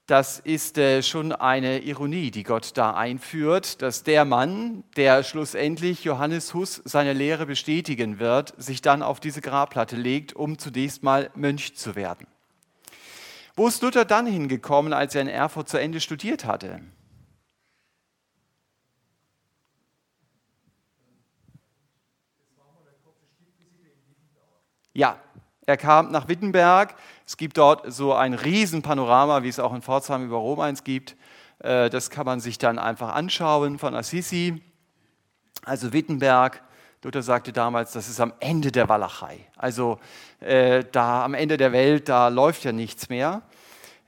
Das 0.07 0.39
ist 0.39 0.77
äh, 0.77 1.03
schon 1.03 1.33
eine 1.33 1.79
Ironie, 1.79 2.31
die 2.31 2.43
Gott 2.43 2.73
da 2.75 2.93
einführt, 2.93 3.81
dass 3.81 4.03
der 4.03 4.27
Mann, 4.27 4.85
der 4.97 5.23
schlussendlich 5.23 6.05
Johannes 6.05 6.53
Huss 6.53 6.83
seine 6.85 7.15
Lehre 7.15 7.47
bestätigen 7.47 8.19
wird, 8.19 8.53
sich 8.63 8.83
dann 8.83 9.03
auf 9.03 9.19
diese 9.19 9.41
Grabplatte 9.41 9.97
legt, 9.97 10.35
um 10.35 10.59
zunächst 10.59 11.03
mal 11.03 11.31
Mönch 11.35 11.77
zu 11.77 11.97
werden. 11.97 12.27
Wo 13.57 13.67
ist 13.67 13.81
Luther 13.81 14.05
dann 14.05 14.27
hingekommen, 14.27 14.93
als 14.93 15.15
er 15.15 15.23
in 15.23 15.29
Erfurt 15.29 15.71
zu 15.71 15.81
Ende 15.81 16.03
studiert 16.03 16.45
hatte? 16.45 16.83
Ja, 24.93 25.19
er 25.67 25.77
kam 25.77 26.11
nach 26.11 26.29
Wittenberg. 26.29 26.95
Es 27.27 27.37
gibt 27.37 27.57
dort 27.57 27.91
so 27.93 28.13
ein 28.13 28.35
Riesenpanorama, 28.35 29.43
wie 29.43 29.49
es 29.49 29.59
auch 29.59 29.75
in 29.75 29.83
Pforzheim 29.83 30.25
über 30.25 30.37
Rom 30.37 30.61
eins 30.61 30.85
gibt. 30.85 31.17
Äh, 31.61 31.89
das 31.91 32.11
kann 32.11 32.27
man 32.27 32.41
sich 32.41 32.59
dann 32.59 32.79
einfach 32.79 33.15
anschauen 33.15 33.79
von 33.79 33.95
Assisi. 33.95 34.63
Also 35.65 35.93
Wittenberg, 35.93 36.63
Luther 37.03 37.23
sagte 37.23 37.53
damals, 37.53 37.93
das 37.93 38.09
ist 38.09 38.21
am 38.21 38.35
Ende 38.41 38.73
der 38.73 38.89
Walachei. 38.89 39.41
Also 39.57 39.99
äh, 40.41 40.85
da 40.93 41.25
am 41.25 41.35
Ende 41.35 41.57
der 41.57 41.73
Welt, 41.73 42.09
da 42.09 42.29
läuft 42.29 42.65
ja 42.65 42.73
nichts 42.73 43.09
mehr. 43.09 43.43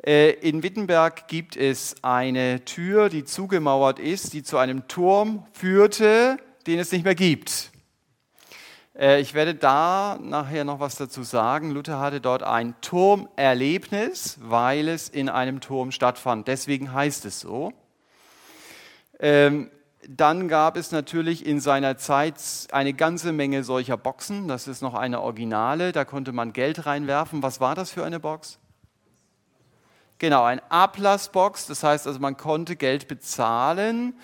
Äh, 0.04 0.32
in 0.32 0.62
Wittenberg 0.62 1.26
gibt 1.28 1.56
es 1.56 1.96
eine 2.02 2.64
Tür, 2.64 3.08
die 3.08 3.24
zugemauert 3.24 3.98
ist, 3.98 4.34
die 4.34 4.42
zu 4.42 4.58
einem 4.58 4.88
Turm 4.88 5.46
führte, 5.52 6.36
den 6.66 6.78
es 6.78 6.92
nicht 6.92 7.04
mehr 7.04 7.14
gibt. 7.14 7.70
Äh, 8.98 9.20
ich 9.20 9.34
werde 9.34 9.54
da 9.54 10.18
nachher 10.20 10.64
noch 10.64 10.80
was 10.80 10.96
dazu 10.96 11.22
sagen. 11.22 11.70
Luther 11.70 12.00
hatte 12.00 12.20
dort 12.20 12.42
ein 12.42 12.74
Turmerlebnis, 12.80 14.38
weil 14.40 14.88
es 14.88 15.08
in 15.08 15.28
einem 15.28 15.60
Turm 15.60 15.92
stattfand. 15.92 16.48
Deswegen 16.48 16.92
heißt 16.92 17.24
es 17.26 17.40
so. 17.40 17.72
Ähm, 19.18 19.70
dann 20.08 20.46
gab 20.48 20.76
es 20.76 20.92
natürlich 20.92 21.44
in 21.44 21.60
seiner 21.60 21.96
Zeit 21.96 22.36
eine 22.70 22.94
ganze 22.94 23.32
Menge 23.32 23.64
solcher 23.64 23.96
Boxen. 23.96 24.46
Das 24.46 24.68
ist 24.68 24.80
noch 24.80 24.94
eine 24.94 25.20
Originale. 25.20 25.92
Da 25.92 26.04
konnte 26.04 26.32
man 26.32 26.52
Geld 26.52 26.86
reinwerfen. 26.86 27.42
Was 27.42 27.60
war 27.60 27.74
das 27.74 27.90
für 27.90 28.04
eine 28.04 28.20
Box? 28.20 28.58
Genau, 30.18 30.44
ein 30.44 30.60
Ablassbox. 30.68 31.66
Das 31.66 31.82
heißt 31.82 32.06
also, 32.06 32.20
man 32.20 32.36
konnte 32.36 32.76
Geld 32.76 33.08
bezahlen 33.08 34.14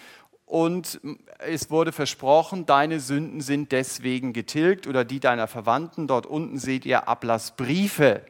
und 0.47 1.01
es 1.47 1.71
wurde 1.71 1.93
versprochen, 1.93 2.67
deine 2.67 3.01
Sünden 3.01 3.41
sind 3.41 3.73
deswegen 3.73 4.33
getilgt 4.33 4.87
oder 4.87 5.05
die 5.05 5.21
deiner 5.21 5.47
Verwandten. 5.47 6.07
Dort 6.07 6.27
unten 6.27 6.59
seht 6.59 6.85
ihr 6.85 7.09
Ablassbriefe. 7.09 8.23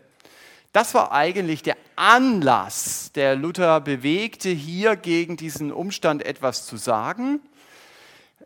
Das 0.73 0.95
war 0.95 1.13
eigentlich 1.13 1.63
der 1.63 1.77
Anlass, 1.97 3.13
der 3.15 3.37
Luther 3.37 3.81
bewegte, 3.81 4.49
hier 4.49 4.97
gegen 4.97 5.37
diesen 5.37 5.71
Umstand 5.71 6.25
etwas 6.25 6.67
zu 6.67 6.77
sagen. 6.77 7.41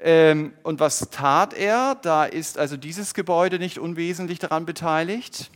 Ähm, 0.01 0.53
und 0.63 0.81
was 0.81 1.09
tat 1.11 1.55
er? 1.55 1.95
Da 1.95 2.25
ist 2.25 2.59
also 2.59 2.77
dieses 2.77 3.15
Gebäude 3.15 3.59
nicht 3.59 3.79
unwesentlich 3.79 4.39
daran 4.39 4.67
beteiligt. 4.67 5.51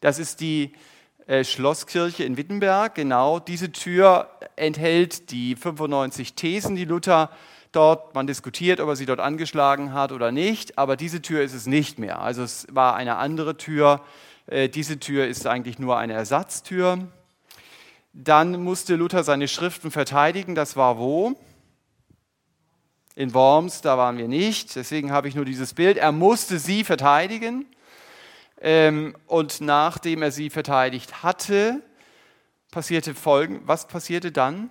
Das 0.00 0.18
ist 0.18 0.40
die 0.40 0.72
äh, 1.28 1.44
Schlosskirche 1.44 2.24
in 2.24 2.38
Wittenberg. 2.38 2.94
Genau, 2.94 3.38
diese 3.38 3.70
Tür 3.70 4.30
enthält 4.56 5.30
die 5.30 5.56
95 5.56 6.32
Thesen, 6.32 6.74
die 6.74 6.86
Luther 6.86 7.30
dort, 7.70 8.14
man 8.14 8.26
diskutiert, 8.26 8.80
ob 8.80 8.88
er 8.88 8.96
sie 8.96 9.04
dort 9.04 9.20
angeschlagen 9.20 9.92
hat 9.92 10.10
oder 10.10 10.32
nicht, 10.32 10.78
aber 10.78 10.96
diese 10.96 11.20
Tür 11.20 11.42
ist 11.42 11.52
es 11.52 11.66
nicht 11.66 11.98
mehr. 11.98 12.22
Also 12.22 12.42
es 12.42 12.66
war 12.70 12.96
eine 12.96 13.16
andere 13.16 13.58
Tür. 13.58 14.00
Äh, 14.46 14.70
diese 14.70 14.98
Tür 15.00 15.26
ist 15.26 15.46
eigentlich 15.46 15.78
nur 15.78 15.98
eine 15.98 16.14
Ersatztür. 16.14 17.08
Dann 18.14 18.64
musste 18.64 18.96
Luther 18.96 19.22
seine 19.22 19.48
Schriften 19.48 19.90
verteidigen. 19.90 20.54
Das 20.54 20.76
war 20.76 20.96
wo? 20.96 21.38
In 23.14 23.34
Worms, 23.34 23.82
da 23.82 23.98
waren 23.98 24.16
wir 24.16 24.28
nicht. 24.28 24.76
Deswegen 24.76 25.12
habe 25.12 25.28
ich 25.28 25.34
nur 25.34 25.44
dieses 25.44 25.74
Bild. 25.74 25.98
Er 25.98 26.12
musste 26.12 26.58
sie 26.58 26.84
verteidigen. 26.84 27.66
Ähm, 28.60 29.16
und 29.26 29.60
nachdem 29.60 30.22
er 30.22 30.32
sie 30.32 30.50
verteidigt 30.50 31.22
hatte, 31.22 31.82
passierte 32.70 33.14
Folgen. 33.14 33.62
Was 33.64 33.86
passierte 33.86 34.32
dann? 34.32 34.70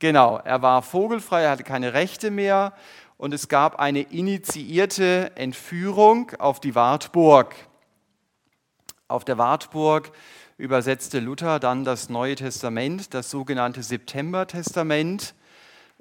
Genau, 0.00 0.38
er 0.38 0.62
war 0.62 0.82
vogelfrei, 0.82 1.42
er 1.42 1.50
hatte 1.50 1.62
keine 1.62 1.92
Rechte 1.92 2.30
mehr 2.30 2.72
und 3.18 3.34
es 3.34 3.48
gab 3.48 3.78
eine 3.78 4.00
initiierte 4.00 5.32
Entführung 5.36 6.32
auf 6.38 6.58
die 6.58 6.74
Wartburg. 6.74 7.54
Auf 9.08 9.26
der 9.26 9.36
Wartburg 9.36 10.10
übersetzte 10.56 11.20
Luther 11.20 11.60
dann 11.60 11.84
das 11.84 12.08
Neue 12.08 12.34
Testament, 12.34 13.12
das 13.12 13.30
sogenannte 13.30 13.82
September-Testament. 13.82 15.34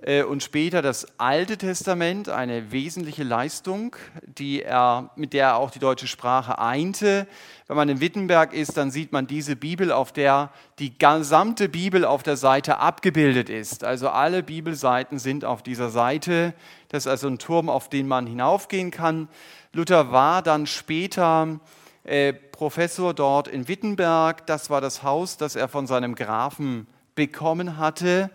Äh, 0.01 0.23
und 0.23 0.43
später 0.43 0.81
das 0.81 1.07
Alte 1.19 1.57
Testament, 1.57 2.29
eine 2.29 2.71
wesentliche 2.71 3.23
Leistung, 3.23 3.95
er, 4.39 5.09
mit 5.15 5.33
der 5.33 5.47
er 5.47 5.55
auch 5.57 5.71
die 5.71 5.79
deutsche 5.79 6.07
Sprache 6.07 6.57
einte. 6.59 7.27
Wenn 7.67 7.75
man 7.75 7.89
in 7.89 7.99
Wittenberg 7.99 8.53
ist, 8.53 8.77
dann 8.77 8.91
sieht 8.91 9.11
man 9.11 9.27
diese 9.27 9.55
Bibel, 9.55 9.91
auf 9.91 10.11
der 10.13 10.51
die 10.79 10.97
gesamte 10.97 11.67
Bibel 11.67 12.05
auf 12.05 12.23
der 12.23 12.37
Seite 12.37 12.77
abgebildet 12.77 13.49
ist. 13.49 13.83
Also 13.83 14.09
alle 14.09 14.41
Bibelseiten 14.41 15.19
sind 15.19 15.43
auf 15.43 15.63
dieser 15.63 15.89
Seite. 15.89 16.53
Das 16.87 17.05
ist 17.05 17.07
also 17.07 17.27
ein 17.27 17.37
Turm, 17.37 17.69
auf 17.69 17.89
den 17.89 18.07
man 18.07 18.25
hinaufgehen 18.25 18.91
kann. 18.91 19.27
Luther 19.73 20.11
war 20.11 20.41
dann 20.41 20.65
später 20.65 21.59
äh, 22.05 22.31
Professor 22.33 23.13
dort 23.13 23.49
in 23.49 23.67
Wittenberg. 23.67 24.47
Das 24.47 24.69
war 24.69 24.79
das 24.79 25.03
Haus, 25.03 25.35
das 25.37 25.55
er 25.55 25.67
von 25.67 25.87
seinem 25.87 26.15
Grafen 26.15 26.87
bekommen 27.15 27.77
hatte 27.77 28.31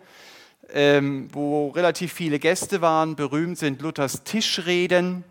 ähm, 0.73 1.29
wo 1.31 1.69
relativ 1.69 2.13
viele 2.13 2.39
Gäste 2.39 2.81
waren. 2.81 3.15
Berühmt 3.15 3.57
sind 3.57 3.81
Luthers 3.81 4.23
Tischreden, 4.23 5.23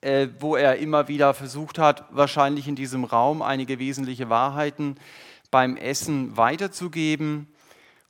äh, 0.00 0.28
wo 0.38 0.56
er 0.56 0.76
immer 0.76 1.08
wieder 1.08 1.34
versucht 1.34 1.78
hat, 1.78 2.04
wahrscheinlich 2.10 2.68
in 2.68 2.76
diesem 2.76 3.04
Raum 3.04 3.42
einige 3.42 3.78
wesentliche 3.78 4.28
Wahrheiten 4.28 4.96
beim 5.50 5.76
Essen 5.76 6.36
weiterzugeben. 6.36 7.48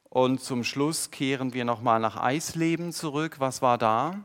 Und 0.08 0.40
zum 0.40 0.64
Schluss 0.64 1.10
kehren 1.10 1.52
wir 1.52 1.64
nochmal 1.64 2.00
nach 2.00 2.16
Eisleben 2.16 2.92
zurück. 2.92 3.36
Was 3.38 3.60
war 3.62 3.78
da? 3.78 4.24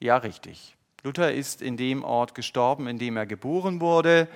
Ja, 0.00 0.16
richtig. 0.16 0.76
Luther 1.04 1.32
ist 1.32 1.62
in 1.62 1.76
dem 1.76 2.02
Ort 2.02 2.34
gestorben, 2.34 2.88
in 2.88 2.98
dem 2.98 3.16
er 3.16 3.26
geboren 3.26 3.80
wurde. 3.80 4.28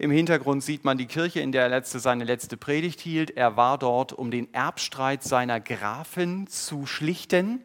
Im 0.00 0.12
Hintergrund 0.12 0.62
sieht 0.62 0.84
man 0.84 0.96
die 0.96 1.06
Kirche, 1.06 1.40
in 1.40 1.50
der 1.50 1.62
er 1.62 1.68
letzte, 1.70 1.98
seine 1.98 2.22
letzte 2.22 2.56
Predigt 2.56 3.00
hielt. 3.00 3.36
Er 3.36 3.56
war 3.56 3.78
dort, 3.78 4.12
um 4.12 4.30
den 4.30 4.54
Erbstreit 4.54 5.24
seiner 5.24 5.58
Grafen 5.58 6.46
zu 6.46 6.86
schlichten. 6.86 7.60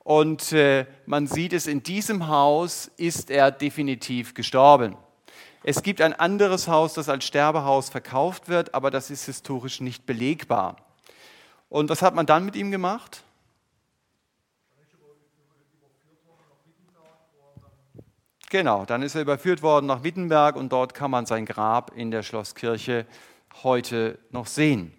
Und 0.00 0.52
äh, 0.52 0.84
man 1.06 1.26
sieht 1.26 1.54
es, 1.54 1.66
in 1.66 1.82
diesem 1.82 2.28
Haus 2.28 2.90
ist 2.98 3.30
er 3.30 3.50
definitiv 3.50 4.34
gestorben. 4.34 4.96
Es 5.62 5.82
gibt 5.82 6.02
ein 6.02 6.12
anderes 6.12 6.68
Haus, 6.68 6.92
das 6.92 7.08
als 7.08 7.24
Sterbehaus 7.24 7.88
verkauft 7.88 8.50
wird, 8.50 8.74
aber 8.74 8.90
das 8.90 9.08
ist 9.10 9.24
historisch 9.24 9.80
nicht 9.80 10.04
belegbar. 10.04 10.76
Und 11.70 11.88
was 11.88 12.02
hat 12.02 12.14
man 12.14 12.26
dann 12.26 12.44
mit 12.44 12.54
ihm 12.54 12.70
gemacht? 12.70 13.22
Genau, 18.50 18.84
dann 18.84 19.02
ist 19.02 19.14
er 19.14 19.22
überführt 19.22 19.62
worden 19.62 19.86
nach 19.86 20.04
Wittenberg 20.04 20.56
und 20.56 20.72
dort 20.72 20.94
kann 20.94 21.10
man 21.10 21.26
sein 21.26 21.46
Grab 21.46 21.92
in 21.96 22.10
der 22.10 22.22
Schlosskirche 22.22 23.06
heute 23.62 24.18
noch 24.30 24.46
sehen. 24.46 24.92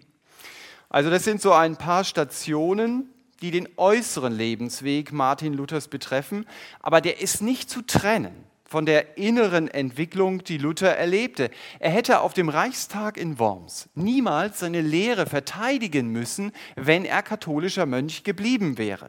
Also 0.90 1.08
das 1.10 1.24
sind 1.24 1.40
so 1.40 1.52
ein 1.52 1.76
paar 1.76 2.04
Stationen, 2.04 3.08
die 3.40 3.50
den 3.50 3.68
äußeren 3.76 4.32
Lebensweg 4.32 5.12
Martin 5.12 5.54
Luthers 5.54 5.88
betreffen, 5.88 6.46
aber 6.80 7.00
der 7.00 7.20
ist 7.20 7.40
nicht 7.40 7.70
zu 7.70 7.82
trennen 7.82 8.44
von 8.68 8.84
der 8.84 9.16
inneren 9.16 9.66
Entwicklung, 9.68 10.44
die 10.44 10.58
Luther 10.58 10.94
erlebte. 10.94 11.50
Er 11.78 11.90
hätte 11.90 12.20
auf 12.20 12.34
dem 12.34 12.50
Reichstag 12.50 13.16
in 13.16 13.38
Worms 13.38 13.88
niemals 13.94 14.58
seine 14.58 14.82
Lehre 14.82 15.24
verteidigen 15.24 16.08
müssen, 16.08 16.52
wenn 16.76 17.06
er 17.06 17.22
katholischer 17.22 17.86
Mönch 17.86 18.24
geblieben 18.24 18.76
wäre. 18.76 19.08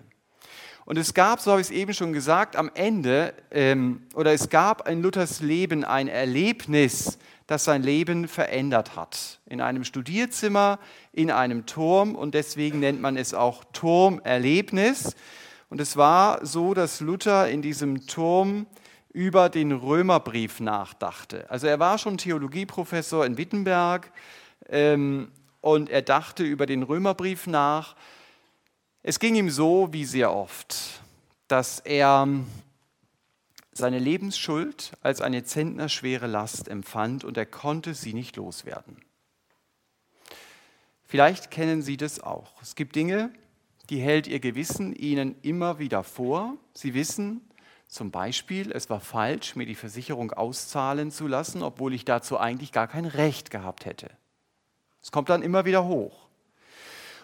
Und 0.86 0.98
es 0.98 1.14
gab, 1.14 1.40
so 1.40 1.52
habe 1.52 1.62
ich 1.62 1.68
es 1.68 1.72
eben 1.72 1.94
schon 1.94 2.14
gesagt, 2.14 2.56
am 2.56 2.72
Ende, 2.74 3.34
ähm, 3.52 4.04
oder 4.16 4.34
es 4.34 4.50
gab 4.50 4.88
in 4.90 5.02
Luthers 5.02 5.42
Leben 5.42 5.84
ein 5.84 6.08
Erlebnis, 6.08 7.20
das 7.48 7.64
sein 7.64 7.82
Leben 7.82 8.28
verändert 8.28 8.96
hat. 8.96 9.40
In 9.48 9.62
einem 9.62 9.84
Studierzimmer, 9.84 10.80
in 11.14 11.32
einem 11.32 11.66
Turm 11.66 12.16
und 12.16 12.36
deswegen 12.36 12.80
nennt 12.80 13.02
man 13.02 13.18
es 13.18 13.34
auch 13.34 13.64
Turmerlebnis. 13.74 15.16
Und 15.70 15.82
es 15.82 15.98
war 15.98 16.46
so, 16.46 16.74
dass 16.74 17.00
Luther 17.00 17.50
in 17.50 17.62
diesem 17.62 18.08
Turm 18.08 18.68
über 19.12 19.50
den 19.50 19.72
Römerbrief 19.72 20.60
nachdachte. 20.60 21.50
Also 21.50 21.68
er 21.68 21.80
war 21.80 21.98
schon 21.98 22.18
Theologieprofessor 22.18 23.26
in 23.26 23.38
Wittenberg 23.38 24.12
ähm, 24.70 25.32
und 25.62 25.90
er 25.90 26.04
dachte 26.04 26.44
über 26.44 26.66
den 26.66 26.84
Römerbrief 26.84 27.48
nach 27.48 27.96
es 29.04 29.20
ging 29.20 29.36
ihm 29.36 29.50
so 29.50 29.90
wie 29.92 30.06
sehr 30.06 30.34
oft, 30.34 31.02
dass 31.48 31.80
er 31.80 32.28
seine 33.72 34.00
Lebensschuld 34.00 34.92
als 35.02 35.22
eine 35.22 35.44
zentnerschwere 35.44 36.28
Last 36.28 36.68
empfand 36.68 37.24
und 37.24 37.38
er 37.38 37.46
konnte 37.46 37.94
sie 37.94 38.14
nicht 38.14 38.36
loswerden. 38.36 38.98
Vielleicht 41.04 41.50
kennen 41.50 41.82
Sie 41.82 41.98
das 41.98 42.20
auch. 42.20 42.62
Es 42.62 42.76
gibt 42.76 42.96
Dinge, 42.96 43.32
die 43.90 44.00
hält 44.00 44.28
ihr 44.28 44.40
Gewissen 44.40 44.94
ihnen 44.94 45.36
immer 45.42 45.80
wieder 45.80 46.04
vor. 46.04 46.56
Sie 46.76 46.94
wissen 46.94 47.42
zum 47.88 48.12
Beispiel, 48.12 48.72
es 48.72 48.92
war 48.92 49.00
falsch, 49.00 49.56
mir 49.56 49.66
die 49.66 49.74
Versicherung 49.74 50.32
auszahlen 50.32 51.10
zu 51.10 51.26
lassen, 51.26 51.64
obwohl 51.64 51.96
ich 51.96 52.06
dazu 52.06 52.38
eigentlich 52.38 52.72
gar 52.72 52.88
kein 52.88 53.06
Recht 53.06 53.50
gehabt 53.50 53.86
hätte. 53.86 54.12
Es 55.02 55.12
kommt 55.12 55.30
dann 55.30 55.42
immer 55.42 55.66
wieder 55.66 55.86
hoch. 55.86 56.29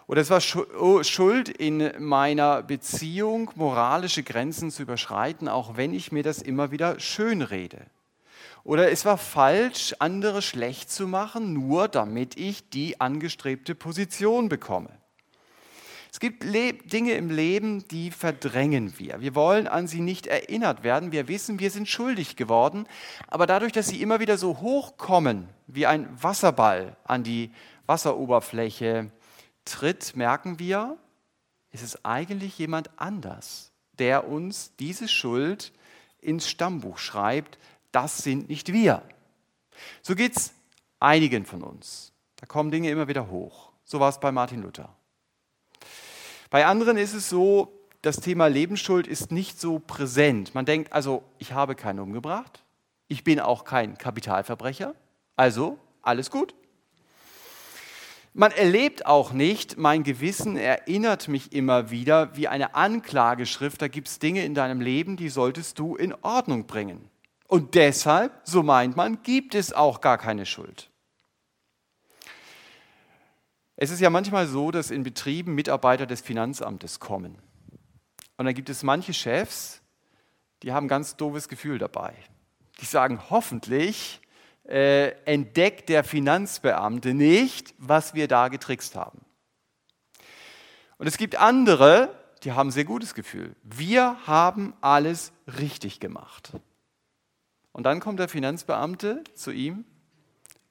Oder 0.07 0.21
es 0.21 0.29
war 0.29 0.41
oh, 0.79 1.01
Schuld 1.03 1.49
in 1.49 1.91
meiner 1.99 2.61
Beziehung, 2.61 3.49
moralische 3.55 4.21
Grenzen 4.23 4.69
zu 4.69 4.83
überschreiten, 4.83 5.47
auch 5.47 5.77
wenn 5.77 5.93
ich 5.93 6.11
mir 6.11 6.21
das 6.21 6.41
immer 6.41 6.71
wieder 6.71 6.99
schönrede. 6.99 7.87
Oder 8.63 8.91
es 8.91 9.05
war 9.05 9.17
falsch, 9.17 9.95
andere 9.99 10.41
schlecht 10.41 10.91
zu 10.91 11.07
machen, 11.07 11.53
nur 11.53 11.87
damit 11.87 12.37
ich 12.37 12.69
die 12.69 12.99
angestrebte 12.99 13.75
Position 13.75 14.49
bekomme. 14.49 14.89
Es 16.11 16.19
gibt 16.19 16.43
Le 16.43 16.73
Dinge 16.73 17.11
im 17.13 17.29
Leben, 17.29 17.87
die 17.89 18.09
verdrängen 18.09 18.97
wir. 18.97 19.19
Wir 19.19 19.35
wollen 19.35 19.67
an 19.67 19.87
sie 19.87 19.99
nicht 19.99 20.27
erinnert 20.27 20.83
werden. 20.83 21.11
Wir 21.11 21.27
wissen, 21.27 21.59
wir 21.59 21.69
sind 21.69 21.89
schuldig 21.89 22.37
geworden. 22.37 22.87
Aber 23.27 23.45
dadurch, 23.45 23.73
dass 23.73 23.87
sie 23.87 24.01
immer 24.01 24.21
wieder 24.21 24.37
so 24.37 24.61
hochkommen, 24.61 25.49
wie 25.67 25.85
ein 25.85 26.07
Wasserball 26.19 26.95
an 27.03 27.23
die 27.23 27.51
Wasseroberfläche 27.85 29.11
tritt, 29.65 30.15
merken 30.15 30.59
wir, 30.59 30.97
es 31.71 31.81
ist 31.81 32.05
eigentlich 32.05 32.57
jemand 32.57 32.89
anders, 32.97 33.71
der 33.99 34.27
uns 34.27 34.71
diese 34.77 35.07
Schuld 35.07 35.73
ins 36.21 36.47
Stammbuch 36.47 36.97
schreibt. 36.97 37.57
Das 37.91 38.19
sind 38.19 38.49
nicht 38.49 38.71
wir. 38.71 39.01
So 40.01 40.15
geht 40.15 40.37
es 40.37 40.53
einigen 40.99 41.45
von 41.45 41.63
uns. 41.63 42.13
Da 42.37 42.45
kommen 42.45 42.71
Dinge 42.71 42.89
immer 42.89 43.07
wieder 43.07 43.29
hoch. 43.29 43.71
So 43.83 43.99
war 43.99 44.09
es 44.09 44.19
bei 44.19 44.31
Martin 44.31 44.61
Luther. 44.61 44.95
Bei 46.49 46.65
anderen 46.65 46.97
ist 46.97 47.13
es 47.13 47.29
so, 47.29 47.71
das 48.01 48.17
Thema 48.17 48.47
Lebensschuld 48.47 49.07
ist 49.07 49.31
nicht 49.31 49.59
so 49.59 49.79
präsent. 49.79 50.55
Man 50.55 50.65
denkt 50.65 50.93
also, 50.93 51.23
ich 51.39 51.53
habe 51.53 51.75
keinen 51.75 51.99
umgebracht, 51.99 52.63
ich 53.07 53.23
bin 53.23 53.39
auch 53.39 53.65
kein 53.65 53.97
Kapitalverbrecher, 53.97 54.95
also 55.35 55.79
alles 56.01 56.31
gut. 56.31 56.55
Man 58.37 58.51
erlebt 58.51 59.05
auch 59.05 59.31
nicht, 59.31 59.77
mein 59.77 60.03
Gewissen 60.03 60.57
erinnert 60.57 61.29
mich 61.29 61.53
immer 61.53 61.89
wieder 61.89 62.35
wie 62.35 62.49
eine 62.49 62.75
Anklageschrift, 62.75 63.81
da 63.81 63.87
gibt 63.87 64.09
es 64.09 64.19
Dinge 64.19 64.43
in 64.43 64.53
deinem 64.53 64.81
Leben, 64.81 65.15
die 65.15 65.29
solltest 65.29 65.79
du 65.79 65.95
in 65.95 66.13
Ordnung 66.21 66.67
bringen. 66.67 67.09
Und 67.47 67.75
deshalb, 67.75 68.33
so 68.43 68.61
meint 68.61 68.97
man, 68.97 69.23
gibt 69.23 69.55
es 69.55 69.71
auch 69.71 70.01
gar 70.01 70.17
keine 70.17 70.45
Schuld. 70.45 70.89
Es 73.77 73.89
ist 73.89 74.01
ja 74.01 74.09
manchmal 74.09 74.47
so, 74.47 74.69
dass 74.69 74.91
in 74.91 75.03
Betrieben 75.03 75.55
Mitarbeiter 75.55 76.05
des 76.05 76.19
Finanzamtes 76.19 76.99
kommen. 76.99 77.37
Und 78.35 78.47
dann 78.47 78.53
gibt 78.53 78.69
es 78.69 78.83
manche 78.83 79.13
Chefs, 79.13 79.81
die 80.61 80.73
haben 80.73 80.87
ein 80.87 80.89
ganz 80.89 81.15
doofes 81.15 81.47
Gefühl 81.47 81.77
dabei. 81.77 82.13
Die 82.81 82.85
sagen, 82.85 83.21
hoffentlich 83.29 84.19
äh, 84.67 85.09
entdeckt 85.25 85.89
der 85.89 86.03
Finanzbeamte 86.03 87.13
nicht, 87.13 87.73
was 87.77 88.13
wir 88.13 88.27
da 88.27 88.47
getrickst 88.47 88.95
haben. 88.95 89.21
Und 90.97 91.07
es 91.07 91.17
gibt 91.17 91.35
andere, 91.35 92.15
die 92.43 92.53
haben 92.53 92.69
ein 92.69 92.71
sehr 92.71 92.85
gutes 92.85 93.13
Gefühl. 93.13 93.55
Wir 93.63 94.27
haben 94.27 94.73
alles 94.81 95.33
richtig 95.59 95.99
gemacht. 95.99 96.53
Und 97.71 97.83
dann 97.83 97.99
kommt 97.99 98.19
der 98.19 98.29
Finanzbeamte 98.29 99.23
zu 99.33 99.51
ihm 99.51 99.85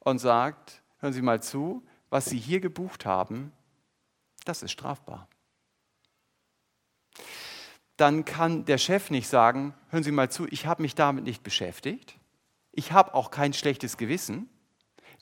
und 0.00 0.18
sagt, 0.18 0.82
hören 0.98 1.12
Sie 1.12 1.22
mal 1.22 1.42
zu, 1.42 1.86
was 2.10 2.26
Sie 2.26 2.38
hier 2.38 2.60
gebucht 2.60 3.04
haben, 3.04 3.52
das 4.44 4.62
ist 4.62 4.70
strafbar. 4.70 5.28
Dann 7.96 8.24
kann 8.24 8.64
der 8.64 8.78
Chef 8.78 9.10
nicht 9.10 9.28
sagen, 9.28 9.74
hören 9.90 10.02
Sie 10.02 10.12
mal 10.12 10.30
zu, 10.30 10.46
ich 10.48 10.66
habe 10.66 10.82
mich 10.82 10.94
damit 10.94 11.24
nicht 11.24 11.42
beschäftigt, 11.42 12.18
ich 12.76 12.92
habe 12.92 13.14
auch 13.14 13.30
kein 13.30 13.52
schlechtes 13.52 13.96
Gewissen, 13.96 14.48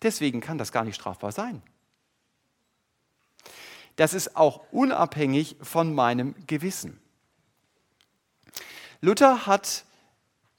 deswegen 0.03 0.41
kann 0.41 0.59
das 0.59 0.73
gar 0.73 0.85
nicht 0.85 0.97
strafbar 0.97 1.33
sein. 1.33 1.63
Das 3.97 4.15
ist 4.15 4.37
auch 4.37 4.73
unabhängig 4.73 5.57
von 5.61 5.95
meinem 5.95 6.35
Gewissen. 6.47 7.01
Luther 9.01 9.47
hat 9.47 9.85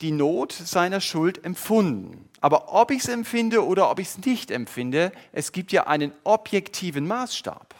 die 0.01 0.11
Not 0.11 0.51
seiner 0.51 1.01
Schuld 1.01 1.43
empfunden. 1.43 2.29
Aber 2.41 2.73
ob 2.73 2.91
ich 2.91 2.99
es 3.03 3.07
empfinde 3.07 3.65
oder 3.65 3.89
ob 3.89 3.99
ich 3.99 4.09
es 4.09 4.17
nicht 4.25 4.51
empfinde, 4.51 5.13
es 5.31 5.53
gibt 5.53 5.71
ja 5.71 5.87
einen 5.87 6.11
objektiven 6.25 7.07
Maßstab. 7.07 7.73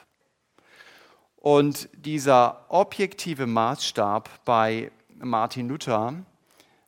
Und 1.36 1.90
dieser 1.94 2.66
objektive 2.70 3.46
Maßstab 3.46 4.30
bei 4.46 4.90
Martin 5.18 5.68
Luther 5.68 6.14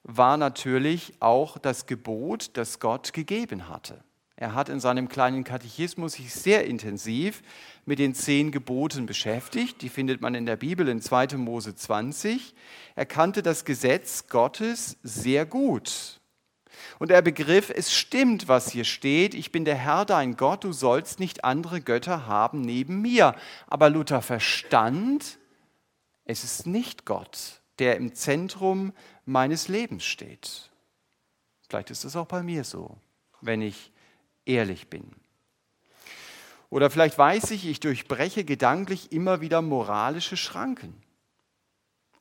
war 0.07 0.37
natürlich 0.37 1.13
auch 1.19 1.57
das 1.57 1.87
Gebot, 1.87 2.51
das 2.53 2.79
Gott 2.79 3.11
gegeben 3.11 3.67
hatte. 3.67 4.03
Er 4.37 4.53
hat 4.53 4.69
in 4.69 4.79
seinem 4.79 5.09
kleinen 5.09 5.43
Katechismus 5.43 6.13
sich 6.13 6.33
sehr 6.33 6.65
intensiv 6.65 7.41
mit 7.85 7.99
den 7.99 8.13
zehn 8.13 8.51
Geboten 8.51 9.05
beschäftigt. 9.05 9.81
Die 9.81 9.89
findet 9.89 10.21
man 10.21 10.35
in 10.35 10.45
der 10.45 10.57
Bibel 10.57 10.87
in 10.89 11.01
2. 11.01 11.37
Mose 11.37 11.73
20. 11.73 12.53
Er 12.95 13.05
kannte 13.05 13.41
das 13.41 13.65
Gesetz 13.65 14.27
Gottes 14.27 14.97
sehr 15.03 15.45
gut. 15.45 16.19
Und 16.99 17.09
er 17.11 17.21
begriff, 17.21 17.71
es 17.73 17.93
stimmt, 17.93 18.47
was 18.47 18.69
hier 18.69 18.83
steht, 18.83 19.33
ich 19.33 19.51
bin 19.51 19.65
der 19.65 19.75
Herr 19.75 20.05
dein 20.05 20.35
Gott, 20.35 20.65
du 20.65 20.73
sollst 20.73 21.19
nicht 21.19 21.43
andere 21.43 21.81
Götter 21.81 22.27
haben 22.27 22.61
neben 22.61 23.01
mir. 23.01 23.35
Aber 23.67 23.89
Luther 23.89 24.21
verstand, 24.21 25.39
es 26.25 26.43
ist 26.43 26.67
nicht 26.67 27.05
Gott, 27.05 27.61
der 27.79 27.95
im 27.95 28.13
Zentrum 28.13 28.93
meines 29.25 29.67
Lebens 29.67 30.03
steht. 30.05 30.69
Vielleicht 31.67 31.89
ist 31.89 32.05
es 32.05 32.15
auch 32.15 32.27
bei 32.27 32.43
mir 32.43 32.63
so, 32.63 32.97
wenn 33.41 33.61
ich 33.61 33.91
ehrlich 34.45 34.87
bin. 34.89 35.11
Oder 36.69 36.89
vielleicht 36.89 37.17
weiß 37.17 37.51
ich, 37.51 37.65
ich 37.65 37.79
durchbreche 37.79 38.43
gedanklich 38.43 39.11
immer 39.11 39.41
wieder 39.41 39.61
moralische 39.61 40.37
Schranken. 40.37 41.01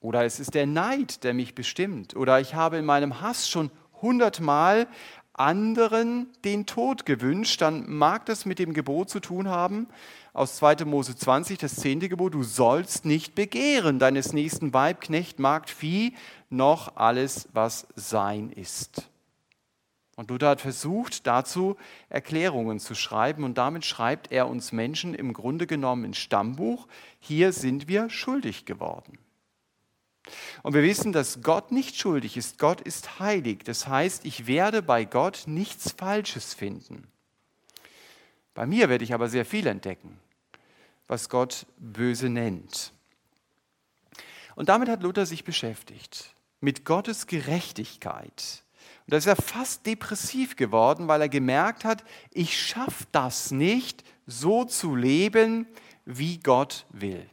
Oder 0.00 0.24
es 0.24 0.38
ist 0.38 0.54
der 0.54 0.66
Neid, 0.66 1.24
der 1.24 1.34
mich 1.34 1.54
bestimmt. 1.54 2.14
Oder 2.14 2.40
ich 2.40 2.54
habe 2.54 2.76
in 2.76 2.84
meinem 2.84 3.20
Hass 3.20 3.48
schon 3.48 3.70
hundertmal 4.02 4.86
anderen 5.34 6.28
den 6.44 6.66
Tod 6.66 7.06
gewünscht, 7.06 7.60
dann 7.60 7.90
mag 7.90 8.26
das 8.26 8.46
mit 8.46 8.58
dem 8.58 8.72
Gebot 8.72 9.10
zu 9.10 9.20
tun 9.20 9.48
haben, 9.48 9.88
aus 10.32 10.56
2. 10.56 10.84
Mose 10.84 11.16
20, 11.16 11.58
das 11.58 11.76
zehnte 11.76 12.08
Gebot, 12.08 12.34
du 12.34 12.42
sollst 12.42 13.04
nicht 13.04 13.34
begehren 13.34 13.98
deines 13.98 14.32
nächsten 14.32 14.72
Weib, 14.72 15.00
Knecht, 15.00 15.38
Magd, 15.38 15.70
Vieh, 15.70 16.14
noch 16.50 16.96
alles, 16.96 17.48
was 17.52 17.86
sein 17.94 18.50
ist. 18.50 19.08
Und 20.16 20.30
Luther 20.30 20.50
hat 20.50 20.60
versucht, 20.60 21.26
dazu 21.26 21.76
Erklärungen 22.08 22.78
zu 22.78 22.94
schreiben 22.94 23.42
und 23.42 23.58
damit 23.58 23.84
schreibt 23.84 24.30
er 24.30 24.48
uns 24.48 24.70
Menschen 24.70 25.14
im 25.14 25.32
Grunde 25.32 25.66
genommen 25.66 26.04
ein 26.04 26.14
Stammbuch, 26.14 26.86
hier 27.18 27.52
sind 27.52 27.88
wir 27.88 28.10
schuldig 28.10 28.64
geworden. 28.64 29.18
Und 30.62 30.74
wir 30.74 30.82
wissen, 30.82 31.12
dass 31.12 31.42
Gott 31.42 31.70
nicht 31.70 31.96
schuldig 31.96 32.36
ist, 32.36 32.58
Gott 32.58 32.80
ist 32.80 33.18
heilig. 33.18 33.64
Das 33.64 33.86
heißt, 33.86 34.24
ich 34.24 34.46
werde 34.46 34.82
bei 34.82 35.04
Gott 35.04 35.44
nichts 35.46 35.92
Falsches 35.92 36.54
finden. 36.54 37.06
Bei 38.54 38.66
mir 38.66 38.88
werde 38.88 39.04
ich 39.04 39.12
aber 39.12 39.28
sehr 39.28 39.44
viel 39.44 39.66
entdecken, 39.66 40.18
was 41.08 41.28
Gott 41.28 41.66
böse 41.76 42.28
nennt. 42.28 42.92
Und 44.54 44.68
damit 44.68 44.88
hat 44.88 45.02
Luther 45.02 45.26
sich 45.26 45.44
beschäftigt, 45.44 46.34
mit 46.60 46.84
Gottes 46.84 47.26
Gerechtigkeit 47.26 48.64
und 49.06 49.12
da 49.12 49.18
ist 49.18 49.26
er 49.26 49.36
fast 49.36 49.84
depressiv 49.84 50.56
geworden, 50.56 51.08
weil 51.08 51.20
er 51.20 51.28
gemerkt 51.28 51.84
hat, 51.84 52.04
ich 52.30 52.58
schaffe 52.58 53.04
das 53.12 53.50
nicht, 53.50 54.02
so 54.26 54.64
zu 54.64 54.96
leben, 54.96 55.66
wie 56.06 56.38
Gott 56.38 56.86
will. 56.88 57.28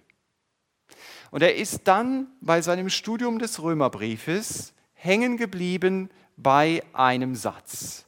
Und 1.31 1.41
er 1.41 1.55
ist 1.55 1.81
dann 1.85 2.27
bei 2.41 2.61
seinem 2.61 2.89
Studium 2.89 3.39
des 3.39 3.61
Römerbriefes 3.61 4.73
hängen 4.93 5.37
geblieben 5.37 6.09
bei 6.37 6.83
einem 6.93 7.35
Satz. 7.35 8.05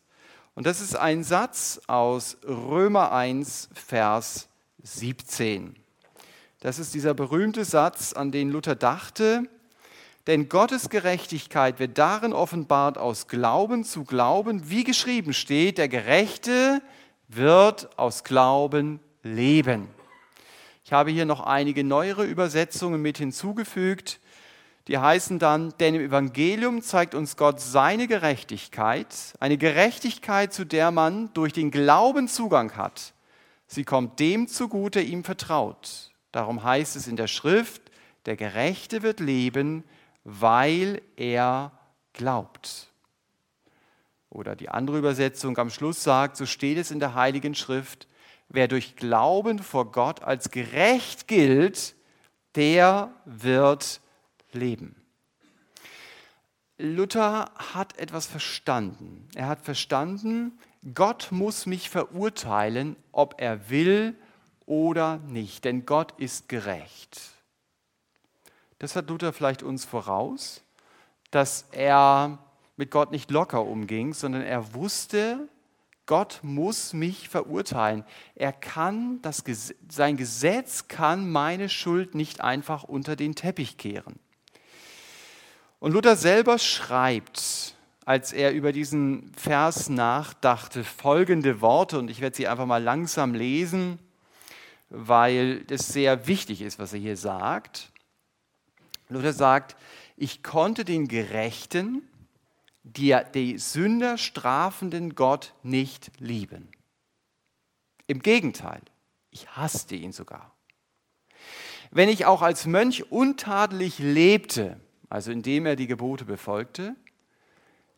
Und 0.56 0.68
das 0.68 0.82
ist 0.82 0.96
ein 0.96 1.24
Satz 1.24 1.82
aus 1.88 2.38
Römer 2.46 3.12
1, 3.12 3.70
Vers 3.74 4.50
17. 4.84 5.76
Das 6.60 6.80
ist 6.80 6.94
dieser 6.94 7.14
berühmte 7.14 7.66
Satz, 7.66 8.14
an 8.14 8.32
den 8.32 8.52
Luther 8.52 8.76
dachte, 8.76 9.44
denn 10.28 10.48
Gottes 10.48 10.90
Gerechtigkeit 10.90 11.80
wird 11.80 11.98
darin 11.98 12.32
offenbart 12.32 12.98
aus 12.98 13.28
Glauben 13.28 13.84
zu 13.84 14.04
Glauben, 14.04 14.70
wie 14.70 14.84
geschrieben 14.84 15.34
steht, 15.34 15.78
der 15.78 15.90
Gerechte 15.90 16.82
wird 17.28 17.98
aus 17.98 18.24
Glauben 18.24 19.00
leben. 19.24 19.88
Ich 20.86 20.92
habe 20.92 21.12
hier 21.12 21.26
noch 21.26 21.40
einige 21.40 21.84
neuere 21.84 22.26
Übersetzungen 22.26 23.02
mit 23.02 23.18
hinzugefügt. 23.18 24.20
Die 24.88 24.98
heißen 24.98 25.40
dann, 25.40 25.74
denn 25.80 25.96
im 25.96 26.02
Evangelium 26.02 26.82
zeigt 26.82 27.16
uns 27.16 27.38
Gott 27.38 27.62
seine 27.62 28.08
Gerechtigkeit, 28.08 29.08
eine 29.40 29.58
Gerechtigkeit, 29.58 30.54
zu 30.54 30.66
der 30.66 30.92
man 30.92 31.34
durch 31.34 31.54
den 31.54 31.72
Glauben 31.72 32.28
Zugang 32.28 32.76
hat. 32.76 33.14
Sie 33.66 33.86
kommt 33.86 34.20
dem 34.20 34.50
zugute, 34.50 35.00
ihm 35.00 35.24
vertraut. 35.24 36.12
Darum 36.34 36.64
heißt 36.64 36.98
es 36.98 37.08
in 37.08 37.16
der 37.16 37.28
Schrift, 37.28 37.82
der 38.26 38.36
Gerechte 38.36 39.04
wird 39.04 39.22
leben, 39.22 39.86
weil 40.26 41.02
er 41.16 41.72
glaubt. 42.12 42.90
Oder 44.30 44.58
die 44.58 44.68
andere 44.68 44.98
Übersetzung 44.98 45.58
am 45.58 45.70
Schluss 45.70 46.04
sagt, 46.04 46.36
so 46.36 46.46
steht 46.46 46.78
es 46.78 46.92
in 46.92 47.00
der 47.00 47.14
Heiligen 47.14 47.56
Schrift, 47.56 48.08
wer 48.50 48.68
durch 48.68 48.96
Glauben 48.96 49.60
vor 49.60 49.92
Gott 49.92 50.24
als 50.24 50.52
gerecht 50.52 51.28
gilt, 51.28 51.96
der 52.56 53.12
wird 53.26 54.02
leben. 54.52 54.96
Luther 56.78 57.52
hat 57.56 57.98
etwas 57.98 58.26
verstanden. 58.26 59.28
Er 59.36 59.48
hat 59.48 59.62
verstanden, 59.62 60.60
Gott 60.94 61.30
muss 61.32 61.66
mich 61.66 61.90
verurteilen, 61.90 62.96
ob 63.12 63.36
er 63.40 63.70
will 63.70 64.16
oder 64.66 65.18
nicht, 65.20 65.66
denn 65.66 65.86
Gott 65.86 66.14
ist 66.18 66.50
gerecht. 66.50 67.22
Das 68.80 68.96
hat 68.96 69.10
Luther 69.10 69.32
vielleicht 69.34 69.64
uns 69.64 69.86
voraus, 69.86 70.62
dass 71.32 71.68
er 71.72 72.40
mit 72.76 72.92
Gott 72.92 73.12
nicht 73.12 73.32
locker 73.32 73.64
umging, 73.66 74.14
sondern 74.14 74.42
er 74.42 74.74
wusste, 74.74 75.48
Gott 76.06 76.40
muss 76.42 76.94
mich 76.94 77.30
verurteilen. 77.30 78.04
Er 78.36 78.52
kann 78.52 79.22
das, 79.22 79.44
sein 79.90 80.18
Gesetz 80.18 80.88
kann 80.88 81.32
meine 81.32 81.70
Schuld 81.70 82.14
nicht 82.14 82.42
einfach 82.42 82.84
unter 82.84 83.16
den 83.16 83.36
Teppich 83.36 83.78
kehren. 83.78 84.20
Und 85.80 85.94
Luther 85.94 86.16
selber 86.16 86.60
schreibt, 86.60 87.76
als 88.06 88.34
er 88.34 88.54
über 88.54 88.72
diesen 88.72 89.32
Vers 89.36 89.90
nachdachte, 89.90 90.84
folgende 90.84 91.62
Worte, 91.62 92.00
und 92.00 92.10
ich 92.10 92.20
werde 92.20 92.36
sie 92.36 92.48
einfach 92.48 92.66
mal 92.66 92.84
langsam 92.84 93.34
lesen, 93.34 94.00
weil 94.90 95.66
es 95.70 95.88
sehr 95.88 96.28
wichtig 96.28 96.62
ist, 96.62 96.80
was 96.80 96.94
er 96.94 97.00
hier 97.00 97.18
sagt. 97.18 97.92
Luther 99.10 99.34
sagt, 99.34 99.76
ich 100.18 100.44
konnte 100.44 100.86
den 100.86 101.08
Gerechten, 101.08 102.08
die, 102.84 103.18
die 103.34 103.58
Sünder 103.58 104.18
strafenden 104.18 105.16
Gott 105.16 105.54
nicht 105.64 106.12
lieben. 106.20 106.70
Im 108.08 108.22
Gegenteil, 108.22 108.82
ich 109.32 109.50
hasste 109.56 109.96
ihn 109.96 110.12
sogar. 110.12 110.54
Wenn 111.92 112.10
ich 112.10 112.26
auch 112.26 112.42
als 112.42 112.66
Mönch 112.66 113.12
untadelig 113.12 114.00
lebte, 114.00 114.80
also 115.10 115.32
indem 115.32 115.66
er 115.66 115.76
die 115.76 115.88
Gebote 115.88 116.26
befolgte, 116.26 116.96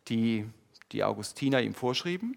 die 0.08 0.46
die 0.92 1.02
Augustiner 1.02 1.60
ihm 1.62 1.74
vorschrieben, 1.74 2.36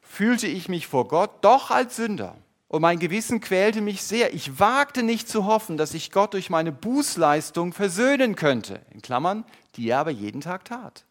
fühlte 0.00 0.46
ich 0.46 0.68
mich 0.68 0.86
vor 0.86 1.08
Gott 1.08 1.30
doch 1.42 1.70
als 1.70 1.96
Sünder. 1.96 2.36
Und 2.68 2.82
mein 2.82 2.98
Gewissen 2.98 3.40
quälte 3.40 3.80
mich 3.80 4.02
sehr. 4.02 4.34
Ich 4.34 4.58
wagte 4.58 5.02
nicht 5.02 5.28
zu 5.28 5.44
hoffen, 5.44 5.76
dass 5.76 5.94
ich 5.94 6.10
Gott 6.10 6.34
durch 6.34 6.50
meine 6.50 6.72
Bußleistung 6.72 7.72
versöhnen 7.72 8.34
könnte. 8.34 8.80
In 8.92 9.02
Klammern, 9.02 9.44
die 9.76 9.88
er 9.88 9.98
aber 9.98 10.10
jeden 10.10 10.40
Tag 10.40 10.64
tat. 10.64 11.04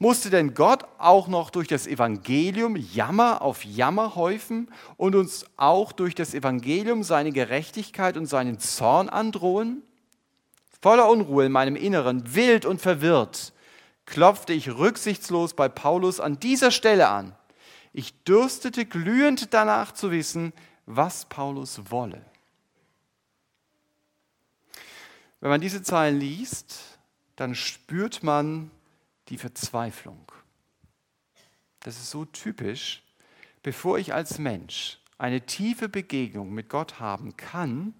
Musste 0.00 0.30
denn 0.30 0.54
Gott 0.54 0.84
auch 0.98 1.28
noch 1.28 1.50
durch 1.50 1.68
das 1.68 1.86
Evangelium 1.86 2.74
Jammer 2.74 3.42
auf 3.42 3.64
Jammer 3.64 4.16
häufen 4.16 4.68
und 4.96 5.14
uns 5.14 5.46
auch 5.56 5.92
durch 5.92 6.16
das 6.16 6.34
Evangelium 6.34 7.04
seine 7.04 7.30
Gerechtigkeit 7.30 8.16
und 8.16 8.26
seinen 8.26 8.58
Zorn 8.58 9.08
androhen? 9.08 9.82
Voller 10.80 11.08
Unruhe 11.08 11.46
in 11.46 11.52
meinem 11.52 11.76
Inneren, 11.76 12.34
wild 12.34 12.66
und 12.66 12.80
verwirrt, 12.80 13.52
klopfte 14.06 14.52
ich 14.52 14.70
rücksichtslos 14.70 15.54
bei 15.54 15.68
Paulus 15.68 16.18
an 16.18 16.40
dieser 16.40 16.72
Stelle 16.72 17.08
an 17.08 17.36
ich 17.92 18.22
dürstete 18.24 18.86
glühend 18.86 19.52
danach 19.52 19.92
zu 19.92 20.10
wissen, 20.10 20.52
was 20.86 21.24
Paulus 21.24 21.90
wolle. 21.90 22.24
Wenn 25.40 25.50
man 25.50 25.60
diese 25.60 25.82
Zeilen 25.82 26.20
liest, 26.20 26.98
dann 27.36 27.54
spürt 27.54 28.22
man 28.22 28.70
die 29.30 29.38
Verzweiflung. 29.38 30.30
Das 31.80 31.96
ist 31.96 32.10
so 32.10 32.24
typisch. 32.24 33.02
Bevor 33.62 33.98
ich 33.98 34.12
als 34.12 34.38
Mensch 34.38 34.98
eine 35.18 35.44
tiefe 35.46 35.88
Begegnung 35.88 36.52
mit 36.52 36.68
Gott 36.68 36.98
haben 36.98 37.36
kann, 37.36 37.94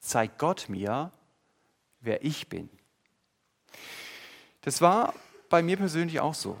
zeigt 0.00 0.38
Gott 0.38 0.68
mir, 0.68 1.12
wer 2.00 2.24
ich 2.24 2.48
bin. 2.48 2.68
Das 4.62 4.80
war 4.80 5.14
bei 5.48 5.62
mir 5.62 5.76
persönlich 5.76 6.20
auch 6.20 6.34
so. 6.34 6.58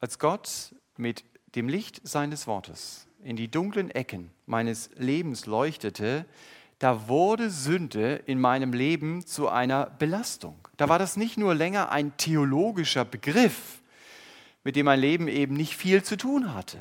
Als 0.00 0.18
Gott 0.18 0.74
mit 0.96 1.24
dem 1.54 1.68
Licht 1.68 2.00
seines 2.06 2.46
Wortes 2.46 3.06
in 3.22 3.36
die 3.36 3.50
dunklen 3.50 3.90
Ecken 3.90 4.30
meines 4.46 4.90
Lebens 4.96 5.46
leuchtete, 5.46 6.24
da 6.80 7.08
wurde 7.08 7.50
Sünde 7.50 8.22
in 8.24 8.40
meinem 8.40 8.72
Leben 8.72 9.24
zu 9.26 9.48
einer 9.48 9.86
Belastung. 9.86 10.56
Da 10.78 10.88
war 10.88 10.98
das 10.98 11.18
nicht 11.18 11.36
nur 11.36 11.54
länger 11.54 11.92
ein 11.92 12.16
theologischer 12.16 13.04
Begriff, 13.04 13.82
mit 14.64 14.76
dem 14.76 14.86
mein 14.86 14.98
Leben 14.98 15.28
eben 15.28 15.54
nicht 15.54 15.76
viel 15.76 16.02
zu 16.02 16.16
tun 16.16 16.54
hatte. 16.54 16.78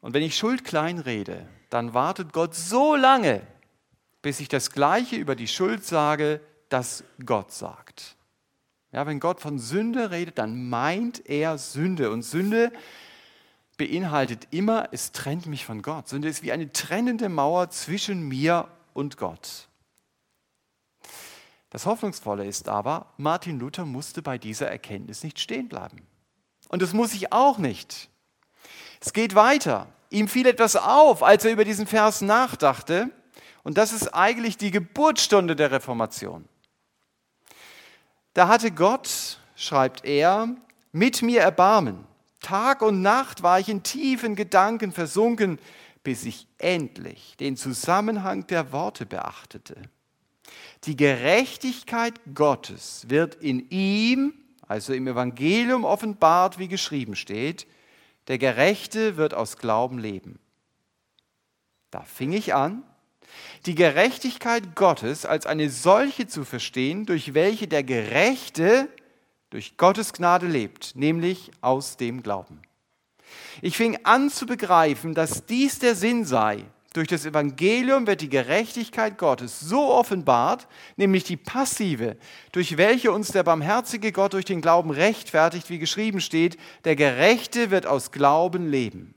Und 0.00 0.14
wenn 0.14 0.22
ich 0.24 0.36
Schuld 0.36 0.64
klein 0.64 0.98
rede, 0.98 1.48
dann 1.70 1.94
wartet 1.94 2.32
Gott 2.32 2.56
so 2.56 2.96
lange, 2.96 3.40
bis 4.20 4.40
ich 4.40 4.48
das 4.48 4.72
Gleiche 4.72 5.14
über 5.14 5.36
die 5.36 5.48
Schuld 5.48 5.84
sage, 5.84 6.40
das 6.68 7.04
Gott 7.24 7.52
sagt. 7.52 8.16
Ja, 8.90 9.06
wenn 9.06 9.20
Gott 9.20 9.40
von 9.40 9.60
Sünde 9.60 10.10
redet, 10.10 10.38
dann 10.38 10.68
meint 10.68 11.28
er 11.28 11.56
Sünde. 11.58 12.10
Und 12.10 12.22
Sünde 12.22 12.72
beinhaltet 13.76 14.48
immer, 14.50 14.88
es 14.92 15.12
trennt 15.12 15.46
mich 15.46 15.64
von 15.64 15.82
Gott. 15.82 16.08
Sünde 16.08 16.28
ist 16.28 16.42
wie 16.42 16.52
eine 16.52 16.72
trennende 16.72 17.28
Mauer 17.28 17.70
zwischen 17.70 18.26
mir 18.26 18.68
und 18.94 19.16
Gott. 19.16 19.68
Das 21.70 21.84
Hoffnungsvolle 21.84 22.46
ist 22.46 22.68
aber, 22.68 23.12
Martin 23.16 23.58
Luther 23.58 23.84
musste 23.84 24.22
bei 24.22 24.38
dieser 24.38 24.70
Erkenntnis 24.70 25.22
nicht 25.22 25.38
stehen 25.38 25.68
bleiben. 25.68 26.06
Und 26.68 26.82
das 26.82 26.92
muss 26.92 27.12
ich 27.12 27.32
auch 27.32 27.58
nicht. 27.58 28.08
Es 29.00 29.12
geht 29.12 29.34
weiter. 29.34 29.86
Ihm 30.10 30.28
fiel 30.28 30.46
etwas 30.46 30.76
auf, 30.76 31.22
als 31.22 31.44
er 31.44 31.52
über 31.52 31.64
diesen 31.64 31.86
Vers 31.86 32.22
nachdachte. 32.22 33.10
Und 33.62 33.76
das 33.76 33.92
ist 33.92 34.14
eigentlich 34.14 34.56
die 34.56 34.70
Geburtsstunde 34.70 35.56
der 35.56 35.70
Reformation. 35.70 36.48
Da 38.32 38.48
hatte 38.48 38.70
Gott, 38.70 39.38
schreibt 39.54 40.04
er, 40.04 40.48
mit 40.92 41.22
mir 41.22 41.40
Erbarmen. 41.40 42.06
Tag 42.46 42.80
und 42.80 43.02
Nacht 43.02 43.42
war 43.42 43.58
ich 43.58 43.68
in 43.68 43.82
tiefen 43.82 44.36
Gedanken 44.36 44.92
versunken, 44.92 45.58
bis 46.04 46.24
ich 46.24 46.46
endlich 46.58 47.36
den 47.40 47.56
Zusammenhang 47.56 48.46
der 48.46 48.70
Worte 48.70 49.04
beachtete. 49.04 49.74
Die 50.84 50.94
Gerechtigkeit 50.94 52.14
Gottes 52.36 53.06
wird 53.08 53.34
in 53.34 53.68
ihm, 53.70 54.32
also 54.64 54.92
im 54.92 55.08
Evangelium 55.08 55.84
offenbart, 55.84 56.60
wie 56.60 56.68
geschrieben 56.68 57.16
steht, 57.16 57.66
der 58.28 58.38
Gerechte 58.38 59.16
wird 59.16 59.34
aus 59.34 59.56
Glauben 59.56 59.98
leben. 59.98 60.38
Da 61.90 62.02
fing 62.02 62.32
ich 62.32 62.54
an, 62.54 62.84
die 63.66 63.74
Gerechtigkeit 63.74 64.76
Gottes 64.76 65.26
als 65.26 65.46
eine 65.46 65.68
solche 65.68 66.28
zu 66.28 66.44
verstehen, 66.44 67.06
durch 67.06 67.34
welche 67.34 67.66
der 67.66 67.82
Gerechte 67.82 68.88
durch 69.50 69.76
Gottes 69.76 70.12
Gnade 70.12 70.46
lebt, 70.46 70.96
nämlich 70.96 71.50
aus 71.60 71.96
dem 71.96 72.22
Glauben. 72.22 72.62
Ich 73.62 73.76
fing 73.76 73.98
an 74.04 74.30
zu 74.30 74.46
begreifen, 74.46 75.14
dass 75.14 75.46
dies 75.46 75.78
der 75.78 75.94
Sinn 75.94 76.24
sei. 76.24 76.64
Durch 76.92 77.08
das 77.08 77.26
Evangelium 77.26 78.06
wird 78.06 78.22
die 78.22 78.30
Gerechtigkeit 78.30 79.18
Gottes 79.18 79.60
so 79.60 79.92
offenbart, 79.92 80.66
nämlich 80.96 81.24
die 81.24 81.36
passive, 81.36 82.16
durch 82.52 82.78
welche 82.78 83.12
uns 83.12 83.28
der 83.28 83.42
barmherzige 83.42 84.12
Gott 84.12 84.32
durch 84.32 84.46
den 84.46 84.62
Glauben 84.62 84.90
rechtfertigt, 84.90 85.68
wie 85.68 85.78
geschrieben 85.78 86.20
steht, 86.20 86.56
der 86.84 86.96
Gerechte 86.96 87.70
wird 87.70 87.86
aus 87.86 88.12
Glauben 88.12 88.70
leben. 88.70 89.14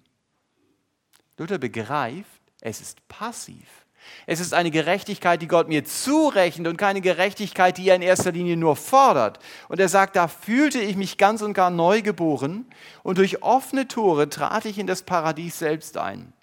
Luther 1.37 1.57
begreift, 1.57 2.41
es 2.59 2.81
ist 2.81 3.07
passiv. 3.07 3.85
Es 4.25 4.39
ist 4.39 4.53
eine 4.53 4.71
Gerechtigkeit, 4.71 5.41
die 5.41 5.47
Gott 5.47 5.67
mir 5.67 5.85
zurechnet 5.85 6.67
und 6.67 6.77
keine 6.77 7.01
Gerechtigkeit, 7.01 7.77
die 7.77 7.89
er 7.89 7.95
in 7.95 8.01
erster 8.01 8.31
Linie 8.31 8.57
nur 8.57 8.75
fordert. 8.75 9.39
Und 9.67 9.79
er 9.79 9.89
sagt, 9.89 10.15
da 10.15 10.27
fühlte 10.27 10.79
ich 10.79 10.95
mich 10.95 11.17
ganz 11.17 11.41
und 11.41 11.53
gar 11.53 11.69
neu 11.69 12.01
geboren 12.01 12.65
und 13.03 13.17
durch 13.17 13.41
offene 13.43 13.87
Tore 13.87 14.29
trat 14.29 14.65
ich 14.65 14.77
in 14.77 14.87
das 14.87 15.03
Paradies 15.03 15.59
selbst 15.59 15.97
ein. 15.97 16.33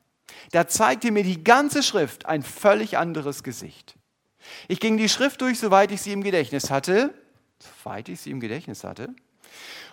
Da 0.53 0.67
zeigte 0.67 1.11
mir 1.11 1.25
die 1.25 1.43
ganze 1.43 1.83
Schrift 1.83 2.27
ein 2.27 2.43
völlig 2.43 2.99
anderes 2.99 3.43
Gesicht. 3.43 3.97
Ich 4.69 4.81
ging 4.81 4.97
die 4.97 5.09
Schrift 5.09 5.41
durch, 5.41 5.59
soweit 5.59 5.91
ich 5.91 6.03
sie 6.03 6.13
im 6.13 6.23
Gedächtnis 6.23 6.71
hatte, 6.71 7.13
soweit 7.59 8.09
ich 8.09 8.21
sie 8.21 8.31
im 8.31 8.41
Gedächtnis 8.41 8.85
hatte, 8.85 9.15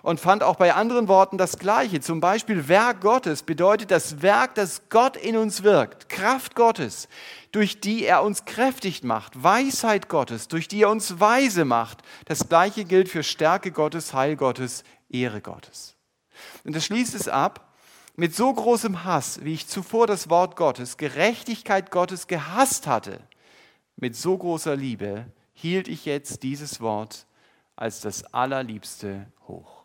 und 0.03 0.19
fand 0.19 0.43
auch 0.43 0.57
bei 0.57 0.73
anderen 0.73 1.07
Worten 1.07 1.37
das 1.37 1.57
Gleiche. 1.57 2.01
Zum 2.01 2.19
Beispiel 2.19 2.67
Werk 2.67 3.01
Gottes 3.01 3.41
bedeutet 3.41 3.89
das 3.89 4.21
Werk, 4.21 4.53
das 4.55 4.83
Gott 4.89 5.15
in 5.15 5.37
uns 5.37 5.63
wirkt, 5.63 6.09
Kraft 6.09 6.55
Gottes, 6.55 7.07
durch 7.51 7.79
die 7.79 8.05
er 8.05 8.21
uns 8.21 8.45
kräftig 8.45 9.03
macht, 9.03 9.41
Weisheit 9.41 10.09
Gottes, 10.09 10.49
durch 10.49 10.67
die 10.67 10.83
er 10.83 10.89
uns 10.89 11.19
weise 11.19 11.63
macht. 11.63 11.99
Das 12.25 12.49
Gleiche 12.49 12.83
gilt 12.83 13.07
für 13.09 13.23
Stärke 13.23 13.71
Gottes, 13.71 14.13
Heil 14.13 14.35
Gottes, 14.35 14.83
Ehre 15.09 15.41
Gottes. 15.41 15.95
Und 16.65 16.75
das 16.75 16.85
schließt 16.85 17.15
es 17.15 17.27
ab. 17.27 17.69
mit 18.15 18.35
so 18.35 18.53
großem 18.53 19.05
Hass, 19.05 19.43
wie 19.43 19.53
ich 19.53 19.67
zuvor 19.67 20.05
das 20.05 20.29
Wort 20.29 20.55
Gottes, 20.55 20.97
Gerechtigkeit 20.97 21.89
Gottes 21.89 22.27
gehasst 22.27 22.85
hatte, 22.85 23.19
mit 23.95 24.15
so 24.15 24.37
großer 24.37 24.75
Liebe 24.75 25.25
hielt 25.53 25.87
ich 25.87 26.05
jetzt 26.05 26.43
dieses 26.43 26.79
Wort 26.79 27.25
als 27.75 28.01
das 28.01 28.33
Allerliebste 28.33 29.27
hoch. 29.47 29.83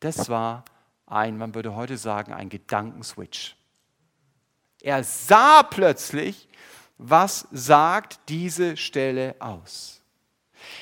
Das 0.00 0.28
war 0.28 0.64
ein, 1.06 1.36
man 1.38 1.54
würde 1.54 1.74
heute 1.74 1.96
sagen, 1.96 2.32
ein 2.32 2.48
Gedankenswitch. 2.48 3.56
Er 4.82 5.02
sah 5.02 5.62
plötzlich, 5.62 6.48
was 6.98 7.48
sagt 7.50 8.20
diese 8.28 8.76
Stelle 8.76 9.36
aus. 9.38 10.02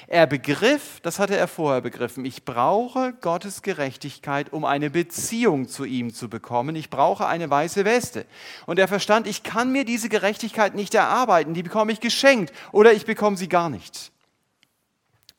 Er 0.07 0.27
begriff, 0.27 1.01
das 1.01 1.19
hatte 1.19 1.37
er 1.37 1.49
vorher 1.49 1.81
begriffen, 1.81 2.25
ich 2.25 2.45
brauche 2.45 3.13
Gottes 3.15 3.63
Gerechtigkeit, 3.63 4.53
um 4.53 4.65
eine 4.65 4.91
Beziehung 4.91 5.69
zu 5.69 5.85
ihm 5.85 6.15
zu 6.15 6.29
bekommen. 6.29 6.77
Ich 6.77 6.91
brauche 6.91 7.27
eine 7.27 7.51
weiße 7.51 7.85
Weste. 7.85 8.27
Und 8.67 8.79
er 8.79 8.89
verstand, 8.89 9.27
ich 9.27 9.43
kann 9.43 9.73
mir 9.73 9.85
diese 9.85 10.09
Gerechtigkeit 10.09 10.75
nicht 10.75 10.95
erarbeiten, 10.95 11.55
die 11.55 11.63
bekomme 11.63 11.93
ich 11.93 12.01
geschenkt 12.01 12.53
oder 12.71 12.93
ich 12.93 13.07
bekomme 13.07 13.37
sie 13.37 13.49
gar 13.49 13.71
nicht. 13.71 14.12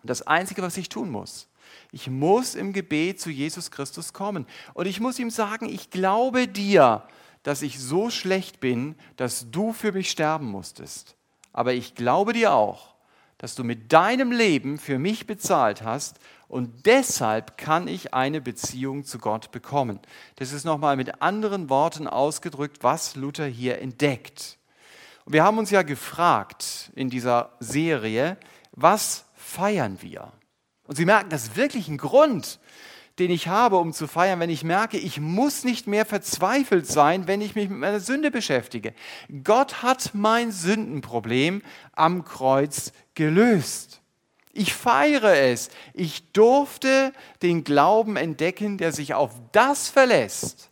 Das 0.04 0.22
Einzige, 0.26 0.62
was 0.62 0.78
ich 0.78 0.90
tun 0.90 1.10
muss, 1.10 1.48
ich 1.92 2.10
muss 2.10 2.56
im 2.56 2.74
Gebet 2.74 3.22
zu 3.22 3.30
Jesus 3.30 3.72
Christus 3.72 4.14
kommen. 4.14 4.46
Und 4.74 4.88
ich 4.88 5.00
muss 5.00 5.20
ihm 5.20 5.30
sagen, 5.30 5.70
ich 5.70 5.92
glaube 5.92 6.48
dir, 6.48 7.04
dass 7.44 7.62
ich 7.62 7.80
so 7.80 8.10
schlecht 8.10 8.60
bin, 8.60 8.96
dass 9.16 9.52
du 9.52 9.74
für 9.74 9.92
mich 9.92 10.10
sterben 10.10 10.48
musstest. 10.48 11.16
Aber 11.52 11.74
ich 11.74 11.94
glaube 11.94 12.34
dir 12.34 12.54
auch, 12.54 12.96
dass 13.38 13.56
du 13.56 13.64
mit 13.64 13.92
deinem 13.92 14.32
Leben 14.32 14.78
für 14.78 14.98
mich 14.98 15.28
bezahlt 15.28 15.84
hast 15.84 16.18
und 16.48 16.86
deshalb 16.86 17.58
kann 17.58 17.88
ich 17.88 18.14
eine 18.14 18.42
Beziehung 18.42 19.04
zu 19.06 19.20
Gott 19.20 19.52
bekommen. 19.52 20.00
Das 20.38 20.54
ist 20.54 20.66
nochmal 20.66 20.96
mit 20.96 21.22
anderen 21.22 21.70
Worten 21.70 22.08
ausgedrückt, 22.08 22.78
was 22.82 23.16
Luther 23.16 23.46
hier 23.46 23.80
entdeckt. 23.80 24.58
Und 25.26 25.34
wir 25.34 25.44
haben 25.44 25.58
uns 25.58 25.72
ja 25.72 25.82
gefragt 25.82 26.92
in 26.96 27.10
dieser 27.10 27.52
Serie, 27.60 28.38
was 28.72 29.26
feiern 29.44 30.02
wir? 30.02 30.32
Und 30.88 30.96
Sie 30.96 31.06
merken, 31.06 31.30
das 31.30 31.44
ist 31.44 31.56
wirklich 31.56 31.88
ein 31.88 31.98
Grund, 31.98 32.60
den 33.20 33.30
ich 33.30 33.48
habe, 33.48 33.78
um 33.78 33.94
zu 33.94 34.08
feiern, 34.08 34.40
wenn 34.40 34.50
ich 34.50 34.64
merke, 34.64 34.98
ich 34.98 35.20
muss 35.20 35.64
nicht 35.64 35.86
mehr 35.86 36.06
verzweifelt 36.06 36.88
sein, 36.88 37.28
wenn 37.28 37.42
ich 37.42 37.56
mich 37.56 37.70
mit 37.70 37.78
meiner 37.78 38.00
Sünde 38.00 38.32
beschäftige. 38.32 38.94
Gott 39.44 39.84
hat 39.84 40.12
mein 40.14 40.52
Sündenproblem 40.52 41.62
am 41.92 42.26
Kreuz 42.26 42.92
gelöst. 43.14 44.02
Ich 44.52 44.74
feiere 44.74 45.36
es. 45.36 45.70
Ich 45.94 46.32
durfte 46.32 47.14
den 47.42 47.64
Glauben 47.64 48.18
entdecken, 48.18 48.78
der 48.78 48.92
sich 48.92 49.14
auf 49.14 49.32
das 49.52 49.90
verlässt, 49.90 50.72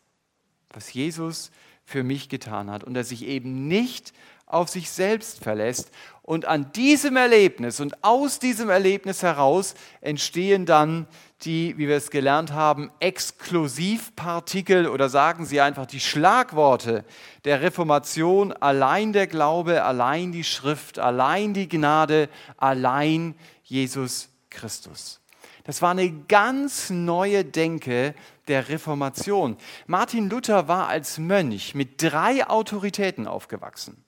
was 0.69 0.93
Jesus 0.93 1.51
für 1.83 2.03
mich 2.03 2.29
getan 2.29 2.71
hat 2.71 2.83
und 2.83 2.93
der 2.95 3.03
sich 3.03 3.25
eben 3.25 3.67
nicht 3.67 4.13
auf 4.45 4.69
sich 4.69 4.89
selbst 4.91 5.43
verlässt. 5.43 5.91
Und 6.23 6.45
an 6.45 6.71
diesem 6.73 7.17
Erlebnis 7.17 7.79
und 7.79 8.03
aus 8.03 8.37
diesem 8.37 8.69
Erlebnis 8.69 9.23
heraus 9.23 9.73
entstehen 10.01 10.67
dann 10.67 11.07
die, 11.41 11.75
wie 11.77 11.87
wir 11.87 11.97
es 11.97 12.11
gelernt 12.11 12.53
haben, 12.53 12.91
Exklusivpartikel 12.99 14.87
oder 14.87 15.09
sagen 15.09 15.45
Sie 15.45 15.61
einfach 15.61 15.87
die 15.87 15.99
Schlagworte 15.99 17.03
der 17.43 17.61
Reformation, 17.61 18.53
allein 18.53 19.13
der 19.13 19.25
Glaube, 19.25 19.83
allein 19.83 20.31
die 20.31 20.43
Schrift, 20.43 20.99
allein 20.99 21.55
die 21.55 21.67
Gnade, 21.67 22.29
allein 22.57 23.33
Jesus 23.63 24.29
Christus. 24.51 25.21
Das 25.63 25.81
war 25.81 25.91
eine 25.91 26.11
ganz 26.27 26.91
neue 26.91 27.45
Denke 27.45 28.13
der 28.47 28.69
Reformation. 28.69 29.57
Martin 29.87 30.29
Luther 30.29 30.67
war 30.67 30.87
als 30.87 31.17
Mönch 31.17 31.73
mit 31.73 32.01
drei 32.01 32.47
Autoritäten 32.47 33.27
aufgewachsen. 33.27 34.00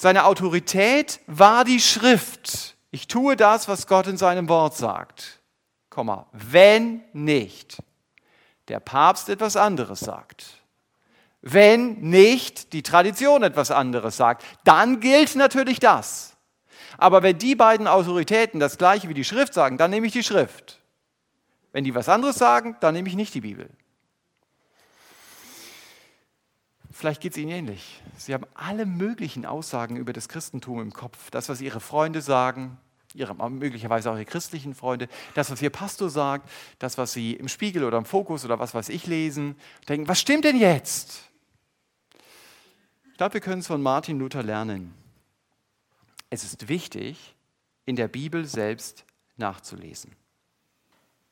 Seine 0.00 0.24
Autorität 0.24 1.20
war 1.26 1.62
die 1.62 1.78
Schrift. 1.78 2.74
Ich 2.90 3.06
tue 3.06 3.36
das, 3.36 3.68
was 3.68 3.86
Gott 3.86 4.06
in 4.06 4.16
seinem 4.16 4.48
Wort 4.48 4.74
sagt. 4.74 5.40
Komma, 5.90 6.26
wenn 6.32 7.02
nicht 7.12 7.76
der 8.68 8.80
Papst 8.80 9.28
etwas 9.28 9.56
anderes 9.56 10.00
sagt, 10.00 10.54
wenn 11.42 12.00
nicht 12.00 12.72
die 12.72 12.82
Tradition 12.82 13.42
etwas 13.42 13.70
anderes 13.70 14.16
sagt, 14.16 14.42
dann 14.64 15.00
gilt 15.00 15.36
natürlich 15.36 15.80
das. 15.80 16.34
Aber 16.96 17.22
wenn 17.22 17.36
die 17.36 17.54
beiden 17.54 17.86
Autoritäten 17.86 18.58
das 18.58 18.78
gleiche 18.78 19.06
wie 19.10 19.14
die 19.14 19.22
Schrift 19.22 19.52
sagen, 19.52 19.76
dann 19.76 19.90
nehme 19.90 20.06
ich 20.06 20.14
die 20.14 20.24
Schrift. 20.24 20.80
Wenn 21.72 21.84
die 21.84 21.94
was 21.94 22.08
anderes 22.08 22.36
sagen, 22.36 22.74
dann 22.80 22.94
nehme 22.94 23.10
ich 23.10 23.16
nicht 23.16 23.34
die 23.34 23.42
Bibel. 23.42 23.68
Vielleicht 27.00 27.22
geht 27.22 27.32
es 27.32 27.38
Ihnen 27.38 27.50
ähnlich. 27.50 28.02
Sie 28.18 28.34
haben 28.34 28.44
alle 28.52 28.84
möglichen 28.84 29.46
Aussagen 29.46 29.96
über 29.96 30.12
das 30.12 30.28
Christentum 30.28 30.82
im 30.82 30.92
Kopf. 30.92 31.30
Das, 31.30 31.48
was 31.48 31.62
Ihre 31.62 31.80
Freunde 31.80 32.20
sagen, 32.20 32.76
ihre, 33.14 33.34
möglicherweise 33.48 34.10
auch 34.10 34.16
ihre 34.16 34.26
christlichen 34.26 34.74
Freunde, 34.74 35.08
das, 35.34 35.50
was 35.50 35.62
ihr 35.62 35.70
Pastor 35.70 36.10
sagt, 36.10 36.46
das, 36.78 36.98
was 36.98 37.14
sie 37.14 37.32
im 37.32 37.48
Spiegel 37.48 37.84
oder 37.84 37.96
im 37.96 38.04
Fokus 38.04 38.44
oder 38.44 38.58
was 38.58 38.74
weiß 38.74 38.90
ich 38.90 39.06
lesen, 39.06 39.56
denken, 39.88 40.08
was 40.08 40.20
stimmt 40.20 40.44
denn 40.44 40.58
jetzt? 40.58 41.30
Ich 43.12 43.16
glaube, 43.16 43.32
wir 43.32 43.40
können 43.40 43.60
es 43.60 43.66
von 43.66 43.80
Martin 43.80 44.18
Luther 44.18 44.42
lernen. 44.42 44.94
Es 46.28 46.44
ist 46.44 46.68
wichtig, 46.68 47.34
in 47.86 47.96
der 47.96 48.08
Bibel 48.08 48.44
selbst 48.44 49.06
nachzulesen. 49.38 50.14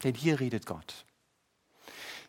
Denn 0.02 0.14
hier 0.14 0.40
redet 0.40 0.64
Gott. 0.64 1.04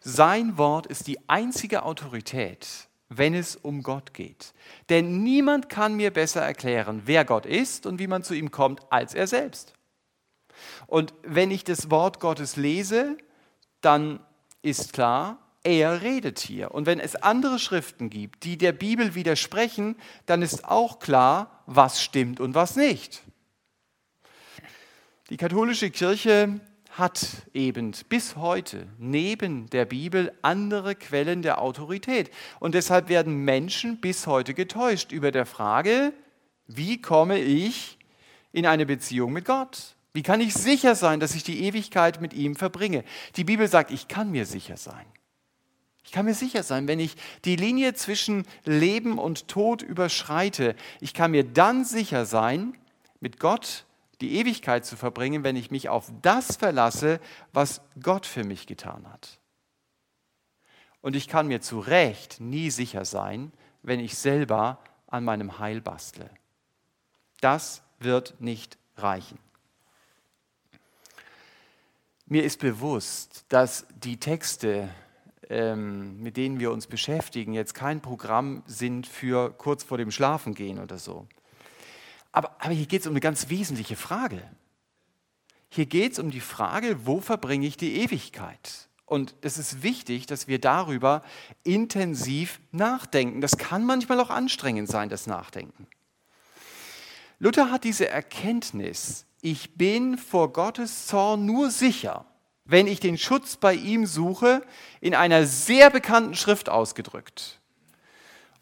Sein 0.01 0.57
Wort 0.57 0.87
ist 0.87 1.07
die 1.07 1.29
einzige 1.29 1.83
Autorität, 1.83 2.88
wenn 3.09 3.33
es 3.33 3.55
um 3.55 3.83
Gott 3.83 4.13
geht. 4.13 4.53
Denn 4.89 5.23
niemand 5.23 5.67
kann 5.67 5.95
mir 5.95 6.11
besser 6.11 6.41
erklären, 6.41 7.01
wer 7.05 7.25
Gott 7.25 7.45
ist 7.45 7.85
und 7.85 7.99
wie 7.99 8.07
man 8.07 8.23
zu 8.23 8.33
ihm 8.33 8.51
kommt, 8.51 8.81
als 8.91 9.13
er 9.15 9.27
selbst. 9.27 9.73
Und 10.87 11.13
wenn 11.23 11.51
ich 11.51 11.63
das 11.63 11.89
Wort 11.89 12.19
Gottes 12.19 12.55
lese, 12.55 13.17
dann 13.81 14.19
ist 14.61 14.93
klar, 14.93 15.39
er 15.63 16.01
redet 16.01 16.39
hier. 16.39 16.71
Und 16.71 16.85
wenn 16.85 16.99
es 16.99 17.15
andere 17.15 17.59
Schriften 17.59 18.09
gibt, 18.09 18.43
die 18.43 18.57
der 18.57 18.71
Bibel 18.71 19.15
widersprechen, 19.15 19.95
dann 20.25 20.41
ist 20.41 20.65
auch 20.65 20.99
klar, 20.99 21.63
was 21.65 22.01
stimmt 22.01 22.39
und 22.39 22.55
was 22.55 22.75
nicht. 22.75 23.23
Die 25.29 25.37
katholische 25.37 25.91
Kirche 25.91 26.59
hat 26.89 27.27
eben 27.53 27.93
bis 28.09 28.35
heute 28.35 28.87
neben 28.97 29.69
der 29.69 29.85
Bibel 29.85 30.33
andere 30.41 30.95
Quellen 30.95 31.41
der 31.41 31.61
Autorität. 31.61 32.31
Und 32.59 32.75
deshalb 32.75 33.09
werden 33.09 33.45
Menschen 33.45 34.01
bis 34.01 34.27
heute 34.27 34.53
getäuscht 34.53 35.11
über 35.11 35.31
der 35.31 35.45
Frage, 35.45 36.13
wie 36.67 37.01
komme 37.01 37.39
ich 37.39 37.97
in 38.51 38.65
eine 38.65 38.85
Beziehung 38.85 39.33
mit 39.33 39.45
Gott? 39.45 39.95
Wie 40.13 40.23
kann 40.23 40.41
ich 40.41 40.53
sicher 40.53 40.95
sein, 40.95 41.19
dass 41.19 41.35
ich 41.35 41.43
die 41.43 41.63
Ewigkeit 41.63 42.19
mit 42.19 42.33
ihm 42.33 42.55
verbringe? 42.55 43.03
Die 43.35 43.43
Bibel 43.43 43.67
sagt, 43.67 43.91
ich 43.91 44.07
kann 44.07 44.31
mir 44.31 44.45
sicher 44.45 44.77
sein. 44.77 45.05
Ich 46.03 46.11
kann 46.11 46.25
mir 46.25 46.33
sicher 46.33 46.63
sein, 46.63 46.87
wenn 46.87 46.99
ich 46.99 47.15
die 47.45 47.55
Linie 47.55 47.93
zwischen 47.93 48.45
Leben 48.65 49.19
und 49.19 49.47
Tod 49.47 49.83
überschreite, 49.83 50.75
ich 51.01 51.13
kann 51.13 51.31
mir 51.31 51.43
dann 51.43 51.85
sicher 51.85 52.25
sein, 52.25 52.75
mit 53.19 53.39
Gott 53.39 53.85
die 54.21 54.35
Ewigkeit 54.35 54.85
zu 54.85 54.95
verbringen, 54.97 55.43
wenn 55.43 55.55
ich 55.55 55.71
mich 55.71 55.89
auf 55.89 56.11
das 56.21 56.57
verlasse, 56.57 57.19
was 57.53 57.81
Gott 58.01 58.25
für 58.25 58.43
mich 58.43 58.67
getan 58.67 59.07
hat. 59.11 59.39
Und 61.01 61.15
ich 61.15 61.27
kann 61.27 61.47
mir 61.47 61.61
zu 61.61 61.79
Recht 61.79 62.41
nie 62.41 62.69
sicher 62.69 63.05
sein, 63.05 63.51
wenn 63.81 63.99
ich 63.99 64.17
selber 64.17 64.79
an 65.07 65.23
meinem 65.23 65.59
Heil 65.59 65.81
bastle. 65.81 66.29
Das 67.39 67.81
wird 67.99 68.39
nicht 68.41 68.77
reichen. 68.97 69.39
Mir 72.25 72.43
ist 72.43 72.59
bewusst, 72.59 73.45
dass 73.49 73.87
die 74.03 74.19
Texte, 74.19 74.89
ähm, 75.49 76.21
mit 76.21 76.37
denen 76.37 76.59
wir 76.59 76.71
uns 76.71 76.85
beschäftigen, 76.85 77.53
jetzt 77.53 77.73
kein 77.73 78.01
Programm 78.01 78.61
sind 78.67 79.07
für 79.07 79.51
kurz 79.51 79.83
vor 79.83 79.97
dem 79.97 80.11
Schlafengehen 80.11 80.79
oder 80.79 80.99
so. 80.99 81.27
Aber, 82.31 82.55
aber 82.59 82.73
hier 82.73 82.85
geht 82.85 83.01
es 83.01 83.07
um 83.07 83.13
eine 83.13 83.19
ganz 83.19 83.49
wesentliche 83.49 83.95
Frage. 83.95 84.41
Hier 85.69 85.85
geht 85.85 86.13
es 86.13 86.19
um 86.19 86.31
die 86.31 86.39
Frage, 86.39 87.05
wo 87.05 87.21
verbringe 87.21 87.67
ich 87.67 87.77
die 87.77 88.01
Ewigkeit? 88.01 88.89
Und 89.05 89.35
es 89.41 89.57
ist 89.57 89.81
wichtig, 89.81 90.27
dass 90.27 90.47
wir 90.47 90.59
darüber 90.59 91.23
intensiv 91.63 92.59
nachdenken. 92.71 93.41
Das 93.41 93.57
kann 93.57 93.85
manchmal 93.85 94.19
auch 94.19 94.29
anstrengend 94.29 94.87
sein, 94.89 95.09
das 95.09 95.25
Nachdenken. 95.25 95.87
Luther 97.39 97.71
hat 97.71 97.85
diese 97.85 98.07
Erkenntnis, 98.07 99.25
ich 99.41 99.75
bin 99.75 100.17
vor 100.17 100.53
Gottes 100.53 101.07
Zorn 101.07 101.45
nur 101.45 101.71
sicher, 101.71 102.25
wenn 102.65 102.85
ich 102.85 102.99
den 102.99 103.17
Schutz 103.17 103.55
bei 103.55 103.73
ihm 103.73 104.05
suche, 104.05 104.63
in 105.01 105.15
einer 105.15 105.45
sehr 105.45 105.89
bekannten 105.89 106.35
Schrift 106.35 106.69
ausgedrückt. 106.69 107.59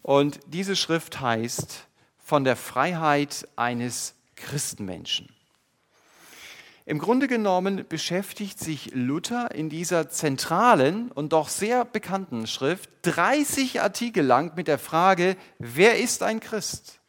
Und 0.02 0.40
diese 0.46 0.76
Schrift 0.76 1.20
heißt 1.20 1.87
von 2.28 2.44
der 2.44 2.56
Freiheit 2.56 3.48
eines 3.56 4.14
Christenmenschen. 4.36 5.30
Im 6.84 6.98
Grunde 6.98 7.26
genommen 7.26 7.86
beschäftigt 7.88 8.60
sich 8.60 8.90
Luther 8.92 9.54
in 9.54 9.70
dieser 9.70 10.10
zentralen 10.10 11.10
und 11.10 11.32
doch 11.32 11.48
sehr 11.48 11.86
bekannten 11.86 12.46
Schrift 12.46 12.90
30 13.00 13.80
Artikel 13.80 14.26
lang 14.26 14.54
mit 14.56 14.68
der 14.68 14.78
Frage, 14.78 15.38
wer 15.58 15.98
ist 15.98 16.22
ein 16.22 16.40
Christ? 16.40 17.00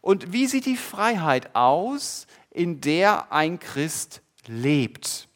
Und 0.00 0.32
wie 0.32 0.46
sieht 0.46 0.64
die 0.64 0.78
Freiheit 0.78 1.54
aus, 1.54 2.26
in 2.48 2.80
der 2.80 3.30
ein 3.30 3.60
Christ 3.60 4.22
lebt? 4.46 5.28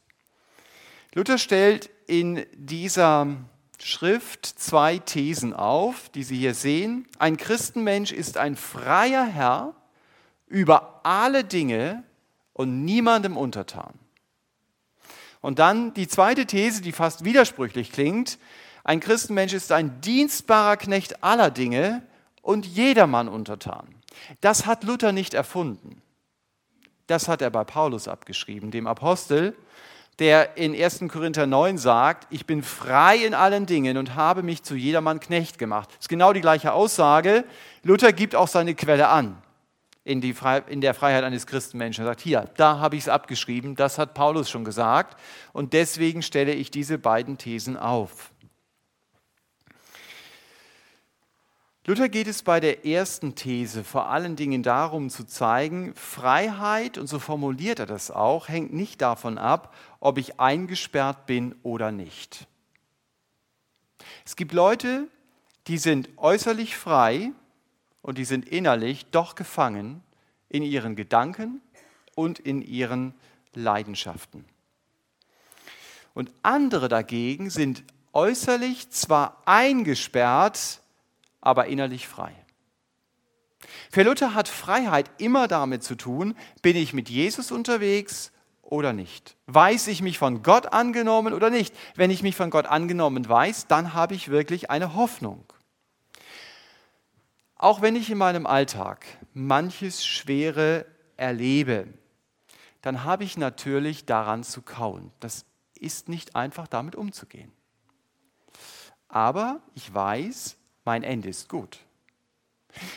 Luther 1.12 1.36
stellt 1.36 1.90
in 2.06 2.46
dieser 2.54 3.36
Schrift 3.80 4.46
zwei 4.46 4.98
Thesen 4.98 5.54
auf, 5.54 6.08
die 6.10 6.24
Sie 6.24 6.36
hier 6.36 6.54
sehen. 6.54 7.06
Ein 7.18 7.36
Christenmensch 7.36 8.12
ist 8.12 8.36
ein 8.36 8.56
freier 8.56 9.24
Herr 9.26 9.74
über 10.46 11.00
alle 11.04 11.44
Dinge, 11.44 12.04
und 12.58 12.84
niemandem 12.84 13.36
untertan. 13.36 13.94
Und 15.40 15.60
dann 15.60 15.94
die 15.94 16.08
zweite 16.08 16.44
These, 16.44 16.82
die 16.82 16.90
fast 16.90 17.24
widersprüchlich 17.24 17.92
klingt. 17.92 18.36
Ein 18.82 18.98
Christenmensch 18.98 19.52
ist 19.52 19.70
ein 19.70 20.00
dienstbarer 20.00 20.76
Knecht 20.76 21.22
aller 21.22 21.52
Dinge 21.52 22.02
und 22.42 22.66
jedermann 22.66 23.28
untertan. 23.28 23.86
Das 24.40 24.66
hat 24.66 24.82
Luther 24.82 25.12
nicht 25.12 25.34
erfunden. 25.34 26.02
Das 27.06 27.28
hat 27.28 27.40
er 27.42 27.50
bei 27.50 27.62
Paulus 27.62 28.08
abgeschrieben, 28.08 28.72
dem 28.72 28.88
Apostel, 28.88 29.56
der 30.18 30.56
in 30.56 30.74
1. 30.74 31.04
Korinther 31.08 31.46
9 31.46 31.78
sagt, 31.78 32.26
ich 32.30 32.46
bin 32.46 32.62
frei 32.62 33.16
in 33.18 33.34
allen 33.34 33.66
Dingen 33.66 33.96
und 33.96 34.14
habe 34.14 34.42
mich 34.42 34.62
zu 34.62 34.74
jedermann 34.74 35.20
Knecht 35.20 35.58
gemacht. 35.58 35.90
Das 35.90 36.00
ist 36.00 36.08
genau 36.08 36.32
die 36.32 36.40
gleiche 36.40 36.72
Aussage. 36.72 37.44
Luther 37.82 38.12
gibt 38.12 38.34
auch 38.34 38.48
seine 38.48 38.74
Quelle 38.74 39.08
an 39.08 39.40
in, 40.08 40.20
die 40.20 40.34
in 40.68 40.80
der 40.80 40.94
Freiheit 40.94 41.22
eines 41.22 41.46
Christenmenschen. 41.46 42.04
Er 42.04 42.08
sagt, 42.08 42.20
hier, 42.20 42.50
da 42.56 42.78
habe 42.78 42.96
ich 42.96 43.02
es 43.02 43.08
abgeschrieben, 43.08 43.76
das 43.76 43.98
hat 43.98 44.14
Paulus 44.14 44.48
schon 44.48 44.64
gesagt 44.64 45.20
und 45.52 45.74
deswegen 45.74 46.22
stelle 46.22 46.52
ich 46.52 46.70
diese 46.70 46.98
beiden 46.98 47.36
Thesen 47.36 47.76
auf. 47.76 48.32
Luther 51.88 52.10
geht 52.10 52.26
es 52.26 52.42
bei 52.42 52.60
der 52.60 52.84
ersten 52.84 53.34
These 53.34 53.82
vor 53.82 54.10
allen 54.10 54.36
Dingen 54.36 54.62
darum 54.62 55.08
zu 55.08 55.24
zeigen, 55.24 55.94
Freiheit, 55.94 56.98
und 56.98 57.06
so 57.06 57.18
formuliert 57.18 57.78
er 57.78 57.86
das 57.86 58.10
auch, 58.10 58.48
hängt 58.48 58.74
nicht 58.74 59.00
davon 59.00 59.38
ab, 59.38 59.74
ob 59.98 60.18
ich 60.18 60.38
eingesperrt 60.38 61.24
bin 61.24 61.54
oder 61.62 61.90
nicht. 61.90 62.46
Es 64.26 64.36
gibt 64.36 64.52
Leute, 64.52 65.08
die 65.66 65.78
sind 65.78 66.10
äußerlich 66.18 66.76
frei, 66.76 67.32
und 68.02 68.18
die 68.18 68.26
sind 68.26 68.46
innerlich 68.46 69.06
doch 69.06 69.34
gefangen 69.34 70.02
in 70.50 70.62
ihren 70.62 70.94
Gedanken 70.94 71.62
und 72.14 72.38
in 72.38 72.60
ihren 72.60 73.14
Leidenschaften. 73.54 74.44
Und 76.12 76.30
andere 76.42 76.88
dagegen 76.88 77.48
sind 77.48 77.82
äußerlich 78.12 78.90
zwar 78.90 79.40
eingesperrt, 79.46 80.82
aber 81.40 81.66
innerlich 81.66 82.08
frei. 82.08 82.34
Für 83.90 84.02
Luther 84.02 84.34
hat 84.34 84.48
Freiheit 84.48 85.10
immer 85.18 85.48
damit 85.48 85.82
zu 85.82 85.94
tun, 85.96 86.36
bin 86.62 86.76
ich 86.76 86.92
mit 86.92 87.08
Jesus 87.08 87.50
unterwegs 87.50 88.32
oder 88.62 88.92
nicht? 88.92 89.36
Weiß 89.46 89.86
ich 89.88 90.02
mich 90.02 90.18
von 90.18 90.42
Gott 90.42 90.72
angenommen 90.72 91.32
oder 91.32 91.50
nicht? 91.50 91.74
Wenn 91.94 92.10
ich 92.10 92.22
mich 92.22 92.36
von 92.36 92.50
Gott 92.50 92.66
angenommen 92.66 93.28
weiß, 93.28 93.66
dann 93.66 93.94
habe 93.94 94.14
ich 94.14 94.30
wirklich 94.30 94.70
eine 94.70 94.94
Hoffnung. 94.94 95.44
Auch 97.56 97.82
wenn 97.82 97.96
ich 97.96 98.10
in 98.10 98.18
meinem 98.18 98.46
Alltag 98.46 99.04
manches 99.34 100.06
Schwere 100.06 100.86
erlebe, 101.16 101.88
dann 102.82 103.02
habe 103.02 103.24
ich 103.24 103.36
natürlich 103.36 104.06
daran 104.06 104.44
zu 104.44 104.62
kauen. 104.62 105.10
Das 105.18 105.44
ist 105.74 106.08
nicht 106.08 106.36
einfach, 106.36 106.68
damit 106.68 106.94
umzugehen. 106.94 107.50
Aber 109.08 109.60
ich 109.74 109.92
weiß, 109.92 110.56
mein 110.88 111.02
Ende 111.02 111.28
ist 111.28 111.50
gut. 111.50 111.80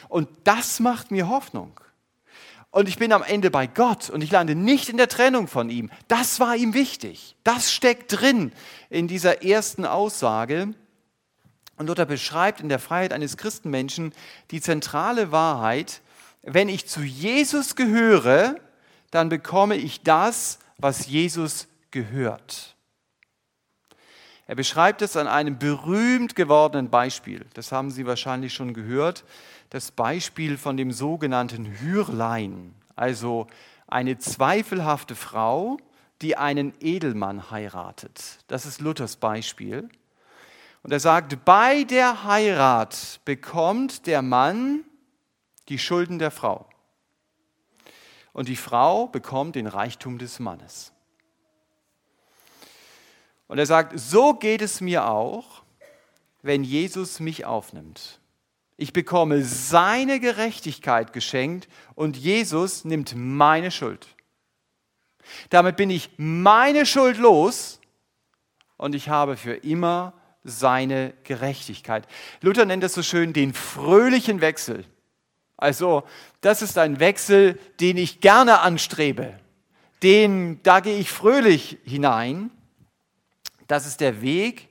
Und 0.07 0.29
das 0.45 0.79
macht 0.79 1.11
mir 1.11 1.27
Hoffnung. 1.27 1.77
Und 2.69 2.87
ich 2.87 2.97
bin 2.97 3.11
am 3.11 3.21
Ende 3.21 3.51
bei 3.51 3.67
Gott 3.67 4.09
und 4.09 4.23
ich 4.23 4.31
lande 4.31 4.55
nicht 4.55 4.87
in 4.87 4.95
der 4.95 5.09
Trennung 5.09 5.49
von 5.49 5.69
ihm. 5.69 5.91
Das 6.07 6.39
war 6.39 6.55
ihm 6.55 6.73
wichtig. 6.73 7.35
Das 7.43 7.73
steckt 7.73 8.21
drin 8.21 8.53
in 8.89 9.09
dieser 9.09 9.43
ersten 9.43 9.85
Aussage. 9.85 10.73
Und 11.75 11.87
Luther 11.87 12.05
beschreibt 12.05 12.61
in 12.61 12.69
der 12.69 12.79
Freiheit 12.79 13.11
eines 13.11 13.35
Christenmenschen 13.35 14.13
die 14.51 14.61
zentrale 14.61 15.33
Wahrheit, 15.33 15.99
wenn 16.43 16.69
ich 16.69 16.87
zu 16.87 17.01
Jesus 17.01 17.75
gehöre, 17.75 18.55
dann 19.11 19.27
bekomme 19.27 19.75
ich 19.75 20.01
das, 20.01 20.59
was 20.77 21.07
Jesus 21.07 21.67
gehört. 21.91 22.77
Er 24.51 24.55
beschreibt 24.55 25.01
es 25.01 25.15
an 25.15 25.29
einem 25.29 25.57
berühmt 25.57 26.35
gewordenen 26.35 26.89
Beispiel. 26.89 27.45
Das 27.53 27.71
haben 27.71 27.89
Sie 27.89 28.05
wahrscheinlich 28.05 28.53
schon 28.53 28.73
gehört. 28.73 29.23
Das 29.69 29.91
Beispiel 29.91 30.57
von 30.57 30.75
dem 30.75 30.91
sogenannten 30.91 31.79
Hürlein, 31.79 32.75
also 32.97 33.47
eine 33.87 34.17
zweifelhafte 34.17 35.15
Frau, 35.15 35.77
die 36.21 36.35
einen 36.35 36.73
Edelmann 36.81 37.49
heiratet. 37.49 38.39
Das 38.47 38.65
ist 38.65 38.81
Luthers 38.81 39.15
Beispiel. 39.15 39.87
Und 40.83 40.91
er 40.91 40.99
sagt, 40.99 41.45
bei 41.45 41.85
der 41.85 42.25
Heirat 42.25 43.21
bekommt 43.23 44.05
der 44.05 44.21
Mann 44.21 44.83
die 45.69 45.79
Schulden 45.79 46.19
der 46.19 46.29
Frau. 46.29 46.67
Und 48.33 48.49
die 48.49 48.57
Frau 48.57 49.07
bekommt 49.07 49.55
den 49.55 49.67
Reichtum 49.67 50.17
des 50.17 50.39
Mannes. 50.39 50.91
Und 53.51 53.57
er 53.57 53.65
sagt, 53.65 53.99
so 53.99 54.33
geht 54.33 54.61
es 54.61 54.79
mir 54.79 55.09
auch, 55.09 55.63
wenn 56.41 56.63
Jesus 56.63 57.19
mich 57.19 57.43
aufnimmt. 57.43 58.21
Ich 58.77 58.93
bekomme 58.93 59.43
seine 59.43 60.21
Gerechtigkeit 60.21 61.11
geschenkt 61.11 61.67
und 61.93 62.15
Jesus 62.15 62.85
nimmt 62.85 63.13
meine 63.13 63.69
Schuld. 63.69 64.07
Damit 65.49 65.75
bin 65.75 65.89
ich 65.89 66.11
meine 66.15 66.85
Schuld 66.85 67.17
los 67.17 67.81
und 68.77 68.95
ich 68.95 69.09
habe 69.09 69.35
für 69.35 69.55
immer 69.55 70.13
seine 70.45 71.13
Gerechtigkeit. 71.25 72.07
Luther 72.39 72.63
nennt 72.63 72.85
es 72.85 72.93
so 72.93 73.03
schön 73.03 73.33
den 73.33 73.53
fröhlichen 73.53 74.39
Wechsel. 74.39 74.85
Also, 75.57 76.03
das 76.39 76.61
ist 76.61 76.77
ein 76.77 77.01
Wechsel, 77.01 77.59
den 77.81 77.97
ich 77.97 78.21
gerne 78.21 78.61
anstrebe. 78.61 79.37
Den, 80.03 80.63
da 80.63 80.79
gehe 80.79 80.97
ich 80.97 81.11
fröhlich 81.11 81.79
hinein. 81.83 82.49
Das 83.71 83.85
ist 83.85 84.01
der 84.01 84.21
Weg, 84.21 84.67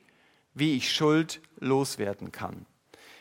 wie 0.53 0.77
ich 0.77 0.93
Schuld 0.93 1.41
loswerden 1.59 2.33
kann. 2.33 2.67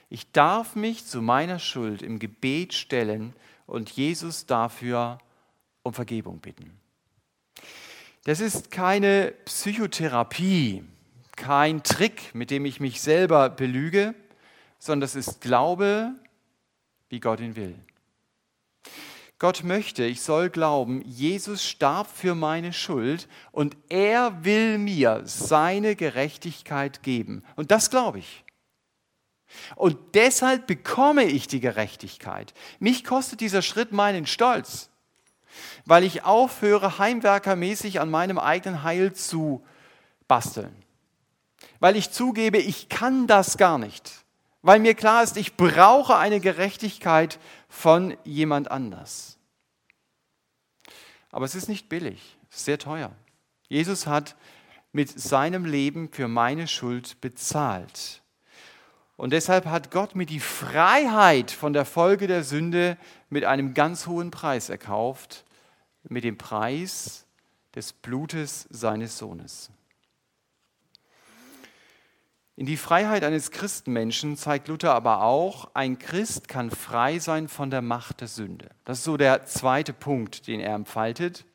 Ich 0.09 0.29
darf 0.33 0.75
mich 0.75 1.05
zu 1.05 1.21
meiner 1.21 1.57
Schuld 1.57 2.01
im 2.01 2.19
Gebet 2.19 2.73
stellen 2.73 3.33
und 3.65 3.89
Jesus 3.89 4.45
dafür 4.45 5.19
um 5.81 5.93
Vergebung 5.93 6.39
bitten. 6.41 6.77
Das 8.25 8.41
ist 8.41 8.71
keine 8.71 9.33
Psychotherapie, 9.45 10.83
kein 11.37 11.81
Trick, 11.81 12.35
mit 12.35 12.51
dem 12.51 12.65
ich 12.65 12.81
mich 12.81 12.99
selber 12.99 13.49
belüge, 13.49 14.15
sondern 14.79 14.99
das 14.99 15.15
ist 15.15 15.39
Glaube, 15.39 16.11
wie 17.07 17.21
Gott 17.21 17.39
ihn 17.39 17.55
will. 17.55 17.79
Gott 19.39 19.63
möchte, 19.63 20.03
ich 20.03 20.21
soll 20.21 20.49
glauben, 20.49 21.01
Jesus 21.01 21.65
starb 21.65 22.07
für 22.13 22.35
meine 22.35 22.73
Schuld 22.73 23.27
und 23.51 23.77
er 23.87 24.43
will 24.43 24.77
mir 24.77 25.21
seine 25.25 25.95
Gerechtigkeit 25.95 27.03
geben. 27.03 27.43
Und 27.55 27.71
das 27.71 27.89
glaube 27.89 28.19
ich. 28.19 28.43
Und 29.75 29.97
deshalb 30.13 30.67
bekomme 30.67 31.23
ich 31.23 31.47
die 31.47 31.61
Gerechtigkeit. 31.61 32.53
Mich 32.79 33.03
kostet 33.03 33.39
dieser 33.39 33.61
Schritt 33.61 33.93
meinen 33.93 34.27
Stolz, 34.27 34.89
weil 35.85 36.03
ich 36.03 36.23
aufhöre, 36.23 36.99
heimwerkermäßig 36.99 37.99
an 37.99 38.11
meinem 38.11 38.37
eigenen 38.37 38.83
Heil 38.83 39.13
zu 39.13 39.65
basteln 40.27 40.83
weil 41.79 41.95
ich 41.95 42.11
zugebe, 42.11 42.57
ich 42.57 42.89
kann 42.89 43.27
das 43.27 43.57
gar 43.57 43.77
nicht, 43.77 44.18
weil 44.61 44.79
mir 44.79 44.93
klar 44.93 45.23
ist, 45.23 45.37
ich 45.37 45.55
brauche 45.55 46.17
eine 46.17 46.39
Gerechtigkeit 46.39 47.39
von 47.67 48.17
jemand 48.23 48.71
anders. 48.71 49.37
Aber 51.31 51.45
es 51.45 51.55
ist 51.55 51.69
nicht 51.69 51.89
billig, 51.89 52.37
es 52.49 52.57
ist 52.57 52.65
sehr 52.65 52.79
teuer. 52.79 53.11
Jesus 53.67 54.07
hat 54.07 54.35
mit 54.91 55.09
seinem 55.09 55.65
Leben 55.65 56.09
für 56.11 56.27
meine 56.27 56.67
Schuld 56.67 57.21
bezahlt. 57.21 58.21
Und 59.15 59.31
deshalb 59.31 59.65
hat 59.65 59.91
Gott 59.91 60.15
mir 60.15 60.25
die 60.25 60.39
Freiheit 60.39 61.51
von 61.51 61.73
der 61.73 61.85
Folge 61.85 62.25
der 62.27 62.43
Sünde 62.43 62.97
mit 63.29 63.43
einem 63.45 63.73
ganz 63.73 64.07
hohen 64.07 64.31
Preis 64.31 64.69
erkauft, 64.69 65.45
mit 66.03 66.23
dem 66.23 66.37
Preis 66.37 67.25
des 67.75 67.93
Blutes 67.93 68.67
seines 68.69 69.17
Sohnes. 69.17 69.71
In 72.59 72.65
die 72.65 72.75
Freiheit 72.75 73.23
eines 73.23 73.51
Christenmenschen 73.51 74.35
zeigt 74.35 74.67
Luther 74.67 74.93
aber 74.93 75.21
auch, 75.21 75.71
ein 75.75 75.97
Christ 75.97 76.49
kann 76.49 76.71
frei 76.71 77.17
sein 77.17 77.47
von 77.47 77.71
der 77.71 77.81
Macht 77.81 78.19
der 78.19 78.27
Sünde. 78.27 78.69
Das 78.83 78.97
ist 78.97 79.05
so 79.05 79.15
der 79.15 79.45
zweite 79.45 79.93
Punkt, 79.93 80.45
den 80.45 80.59
er 80.59 80.75
entfaltet. 80.75 81.45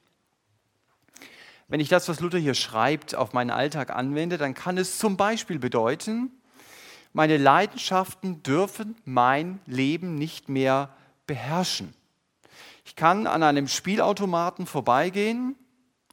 Wenn 1.68 1.80
ich 1.80 1.90
das, 1.90 2.08
was 2.08 2.20
Luther 2.20 2.38
hier 2.38 2.54
schreibt, 2.54 3.14
auf 3.14 3.34
meinen 3.34 3.50
Alltag 3.50 3.90
anwende, 3.90 4.38
dann 4.38 4.54
kann 4.54 4.78
es 4.78 4.96
zum 4.96 5.18
Beispiel 5.18 5.58
bedeuten, 5.58 6.30
meine 7.12 7.36
Leidenschaften 7.36 8.42
dürfen 8.42 8.96
mein 9.04 9.60
Leben 9.66 10.14
nicht 10.14 10.48
mehr 10.48 10.96
beherrschen. 11.26 11.92
Ich 12.86 12.96
kann 12.96 13.26
an 13.26 13.42
einem 13.42 13.68
Spielautomaten 13.68 14.64
vorbeigehen, 14.64 15.54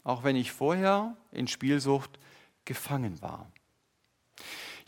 auch 0.03 0.25
wenn 0.25 0.35
ich 0.35 0.51
vorher 0.51 1.15
in 1.31 1.47
Spielsucht 1.47 2.19
gefangen 2.65 3.21
war. 3.21 3.47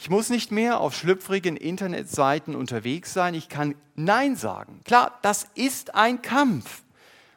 Ich 0.04 0.10
muss 0.10 0.30
nicht 0.30 0.52
mehr 0.52 0.82
auf 0.82 0.94
schlüpfrigen 0.98 1.56
Internetseiten 1.56 2.58
unterwegs 2.58 3.14
sein. 3.14 3.34
Ich 3.36 3.48
kann 3.48 3.74
Nein 3.96 4.36
sagen. 4.36 4.82
Klar, 4.84 5.18
das 5.22 5.48
ist 5.56 5.96
ein 5.96 6.22
Kampf. 6.22 6.84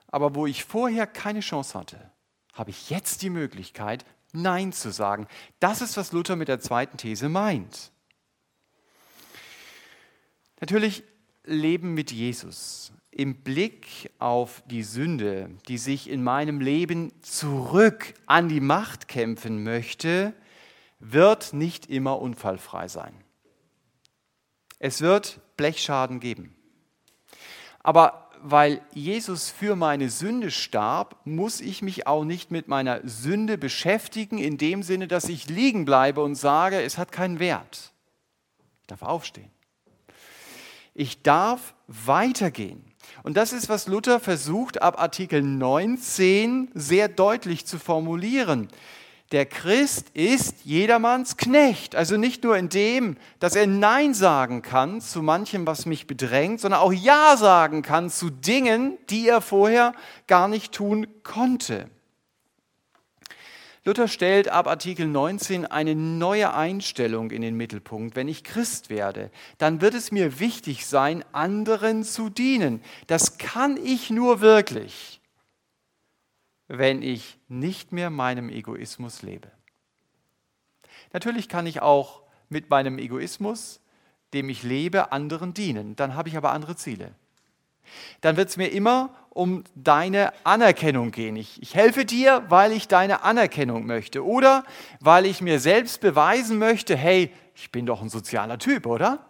Aber 0.09 0.35
wo 0.35 0.49
ich 0.49 0.65
vorher 0.65 1.07
keine 1.07 1.39
Chance 1.39 1.79
hatte, 1.79 2.11
habe 2.55 2.71
ich 2.71 2.91
jetzt 2.91 3.23
die 3.23 3.31
Möglichkeit, 3.31 4.05
Nein 4.33 4.73
zu 4.73 4.91
sagen. 4.91 5.29
Das 5.61 5.81
ist, 5.81 5.97
was 5.97 6.11
Luther 6.11 6.35
mit 6.35 6.49
der 6.49 6.59
zweiten 6.59 6.97
These 6.97 7.29
meint. 7.29 7.93
Natürlich 10.61 11.05
Leben 11.45 11.95
mit 11.95 12.11
Jesus 12.11 12.91
im 13.13 13.45
Blick 13.45 14.11
auf 14.19 14.65
die 14.67 14.83
Sünde, 14.83 15.51
die 15.69 15.79
sich 15.79 16.11
in 16.11 16.25
meinem 16.25 16.61
Leben 16.61 17.13
zurück 17.23 18.15
an 18.27 18.49
die 18.49 18.61
Macht 18.61 19.07
kämpfen 19.07 19.63
möchte, 19.63 20.35
wird 20.99 21.53
nicht 21.53 21.87
immer 21.87 22.21
unfallfrei 22.21 22.89
sein. 22.89 23.15
Es 24.79 25.01
wird 25.01 25.41
Blechschaden 25.57 26.21
geben. 26.21 26.55
Aber 27.83 28.31
weil 28.43 28.81
Jesus 28.93 29.51
für 29.51 29.77
meine 29.77 30.11
Sünde 30.11 30.51
starb, 30.51 31.17
muss 31.25 31.61
ich 31.61 31.83
mich 31.83 32.07
auch 32.07 32.25
nicht 32.25 32.51
mit 32.51 32.69
meiner 32.69 33.01
Sünde 33.05 33.59
beschäftigen, 33.59 34.39
in 34.39 34.59
dem 34.59 34.83
Sinne, 34.83 35.09
dass 35.09 35.29
ich 35.29 35.49
liegen 35.49 35.85
bleibe 35.85 36.23
und 36.23 36.35
sage, 36.35 36.81
es 36.83 36.99
hat 36.99 37.13
keinen 37.13 37.39
Wert. 37.39 37.93
Ich 38.83 38.87
darf 38.87 39.03
aufstehen. 39.03 39.51
Ich 40.95 41.23
darf 41.23 41.75
weitergehen. 41.89 42.85
Und 43.23 43.37
das 43.37 43.53
ist, 43.53 43.69
was 43.69 43.87
Luther 43.87 44.21
versucht, 44.21 44.83
ab 44.83 45.01
Artikel 45.01 45.43
19 45.43 46.71
sehr 46.75 47.09
deutlich 47.09 47.67
zu 47.67 47.79
formulieren. 47.79 48.69
Der 49.33 49.45
Christ 49.45 50.11
ist 50.15 50.65
jedermanns 50.65 51.37
Knecht. 51.37 51.97
Also 51.97 52.17
nicht 52.17 52.45
nur 52.45 52.57
in 52.57 52.69
dem, 52.69 53.17
dass 53.41 53.57
er 53.57 53.67
Nein 53.67 54.15
sagen 54.15 54.63
kann 54.63 55.01
zu 55.01 55.21
manchem, 55.21 55.67
was 55.67 55.85
mich 55.85 56.07
bedrängt, 56.07 56.61
sondern 56.61 56.81
auch 56.81 56.93
Ja 56.93 57.37
sagen 57.37 57.83
kann 57.83 58.09
zu 58.09 58.31
Dingen, 58.31 58.99
die 59.11 59.29
er 59.29 59.41
vorher 59.41 59.95
gar 60.29 60.47
nicht 60.47 60.73
tun 60.73 61.09
konnte. 61.25 61.91
Luther 63.87 64.09
stellt 64.09 64.49
ab 64.49 64.67
Artikel 64.67 65.07
19 65.07 65.65
eine 65.65 65.95
neue 65.95 66.53
Einstellung 66.53 67.31
in 67.31 67.41
den 67.41 67.57
Mittelpunkt. 67.57 68.17
Wenn 68.17 68.27
ich 68.27 68.43
Christ 68.43 68.91
werde, 68.91 69.31
dann 69.59 69.81
wird 69.81 69.95
es 69.95 70.11
mir 70.11 70.41
wichtig 70.41 70.87
sein, 70.87 71.25
anderen 71.31 72.03
zu 72.03 72.29
dienen. 72.29 72.83
Das 73.07 73.39
kann 73.39 73.77
ich 73.77 74.11
nur 74.11 74.41
wirklich, 74.41 75.16
wenn 76.69 77.03
ich 77.03 77.39
nicht 77.49 77.93
mehr 77.93 78.11
meinem 78.11 78.49
Egoismus 78.49 79.23
lebe. 79.23 79.51
Natürlich 81.13 81.49
kann 81.49 81.67
ich 81.67 81.83
auch 81.83 82.23
mit 82.49 82.71
meinem 82.71 82.99
Egoismus, 82.99 83.81
dem 84.33 84.49
ich 84.49 84.63
lebe, 84.63 85.13
anderen 85.13 85.55
dienen. 85.55 85.97
Dann 85.97 86.15
habe 86.15 86.29
ich 86.29 86.37
aber 86.37 86.53
andere 86.53 86.77
Ziele. 86.77 87.13
Dann 88.21 88.37
wird 88.37 88.49
es 88.49 88.57
mir 88.57 88.69
immer 88.69 89.15
um 89.31 89.65
deine 89.75 90.33
Anerkennung 90.45 91.13
gehen. 91.13 91.37
Ich, 91.37 91.63
ich 91.63 91.75
helfe 91.75 92.05
dir, 92.05 92.45
weil 92.49 92.73
ich 92.73 92.89
deine 92.89 93.23
Anerkennung 93.23 93.87
möchte. 93.87 94.25
Oder 94.25 94.65
weil 95.01 95.27
ich 95.27 95.41
mir 95.41 95.61
selbst 95.61 96.01
beweisen 96.01 96.59
möchte, 96.59 96.97
hey, 96.97 97.31
ich 97.55 97.71
bin 97.71 97.87
doch 97.87 98.03
ein 98.03 98.09
sozialer 98.09 98.59
Typ, 98.59 98.87
oder? 98.87 99.25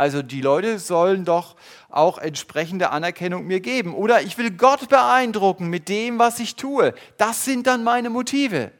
Also 0.00 0.22
die 0.22 0.40
Leute 0.40 0.78
sollen 0.78 1.26
doch 1.26 1.56
auch 1.90 2.16
entsprechende 2.16 2.88
Anerkennung 2.88 3.46
mir 3.46 3.60
geben. 3.60 3.92
Oder 3.94 4.22
ich 4.22 4.38
will 4.38 4.50
Gott 4.50 4.88
beeindrucken 4.88 5.66
mit 5.66 5.90
dem, 5.90 6.18
was 6.18 6.40
ich 6.40 6.56
tue. 6.56 6.94
Das 7.18 7.44
sind 7.44 7.66
dann 7.66 7.84
meine 7.84 8.08
Motive. 8.08 8.72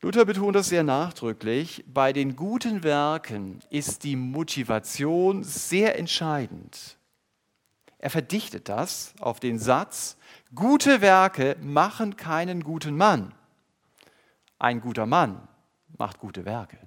Luther 0.00 0.24
betont 0.24 0.56
das 0.56 0.70
sehr 0.70 0.82
nachdrücklich. 0.82 1.84
Bei 1.86 2.14
den 2.14 2.36
guten 2.36 2.82
Werken 2.82 3.60
ist 3.68 4.02
die 4.04 4.16
Motivation 4.16 5.44
sehr 5.44 5.98
entscheidend. 5.98 6.96
Er 7.98 8.08
verdichtet 8.08 8.70
das 8.70 9.12
auf 9.20 9.40
den 9.40 9.58
Satz, 9.58 10.16
gute 10.54 11.02
Werke 11.02 11.58
machen 11.60 12.16
keinen 12.16 12.64
guten 12.64 12.96
Mann. 12.96 13.34
Ein 14.58 14.80
guter 14.80 15.04
Mann 15.04 15.46
macht 15.98 16.18
gute 16.18 16.46
Werke. 16.46 16.78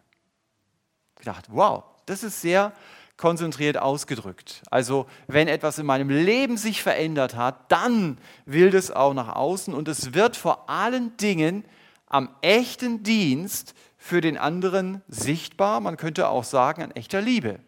Ich 1.19 1.25
dachte, 1.25 1.51
wow, 1.53 1.83
das 2.11 2.23
ist 2.23 2.41
sehr 2.41 2.73
konzentriert 3.17 3.77
ausgedrückt. 3.77 4.63
Also 4.69 5.05
wenn 5.27 5.47
etwas 5.47 5.77
in 5.77 5.85
meinem 5.85 6.09
Leben 6.09 6.57
sich 6.57 6.81
verändert 6.81 7.35
hat, 7.35 7.71
dann 7.71 8.17
will 8.45 8.71
das 8.71 8.91
auch 8.91 9.13
nach 9.13 9.35
außen 9.35 9.73
und 9.73 9.87
es 9.87 10.13
wird 10.13 10.35
vor 10.35 10.69
allen 10.69 11.15
Dingen 11.17 11.63
am 12.07 12.29
echten 12.41 13.03
Dienst 13.03 13.75
für 13.97 14.21
den 14.21 14.37
anderen 14.37 15.01
sichtbar. 15.07 15.79
Man 15.79 15.97
könnte 15.97 16.29
auch 16.29 16.43
sagen, 16.43 16.83
an 16.83 16.91
echter 16.91 17.21
Liebe 17.21 17.59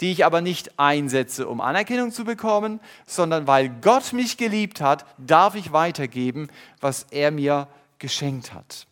die 0.00 0.12
ich 0.12 0.24
aber 0.24 0.40
nicht 0.40 0.78
einsetze, 0.78 1.48
um 1.48 1.60
Anerkennung 1.60 2.12
zu 2.12 2.24
bekommen, 2.24 2.80
sondern 3.06 3.46
weil 3.46 3.68
Gott 3.68 4.12
mich 4.12 4.36
geliebt 4.36 4.80
hat, 4.80 5.04
darf 5.18 5.54
ich 5.54 5.72
weitergeben, 5.72 6.48
was 6.80 7.06
er 7.10 7.30
mir 7.30 7.66
geschenkt 7.98 8.54
hat. 8.54 8.86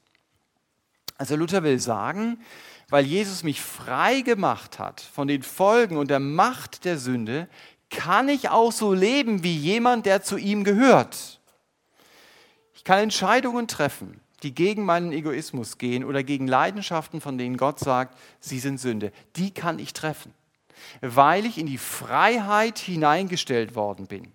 Also 1.17 1.37
Luther 1.37 1.63
will 1.63 1.79
sagen, 1.79 2.39
weil 2.89 3.05
Jesus 3.05 3.43
mich 3.43 3.61
frei 3.61 4.21
gemacht 4.21 4.79
hat 4.79 5.01
von 5.01 5.29
den 5.29 5.43
Folgen 5.43 5.97
und 5.97 6.09
der 6.09 6.21
Macht 6.21 6.85
der 6.85 6.99
Sünde, 6.99 7.49
kann 7.91 8.29
ich 8.29 8.49
auch 8.49 8.73
so 8.73 8.93
leben 8.93 9.43
wie 9.43 9.57
jemand, 9.57 10.07
der 10.07 10.23
zu 10.23 10.37
ihm 10.37 10.65
gehört. 10.65 11.41
Ich 12.75 12.85
kann 12.85 12.99
Entscheidungen 12.99 13.69
treffen, 13.69 14.21
die 14.43 14.55
gegen 14.55 14.85
meinen 14.85 15.13
Egoismus 15.13 15.79
gehen 15.79 16.05
oder 16.05 16.23
gegen 16.23 16.47
Leidenschaften, 16.47 17.21
von 17.21 17.39
denen 17.39 17.57
Gott 17.57 17.79
sagt, 17.79 18.19
sie 18.41 18.59
sind 18.59 18.79
Sünde. 18.79 19.13
Die 19.37 19.53
kann 19.53 19.79
ich 19.79 19.93
treffen 19.93 20.33
weil 21.01 21.47
ich 21.47 21.59
in 21.59 21.67
die 21.67 21.79
Freiheit 21.79 22.79
hineingestellt 22.79 23.75
worden 23.75 24.07
bin. 24.07 24.33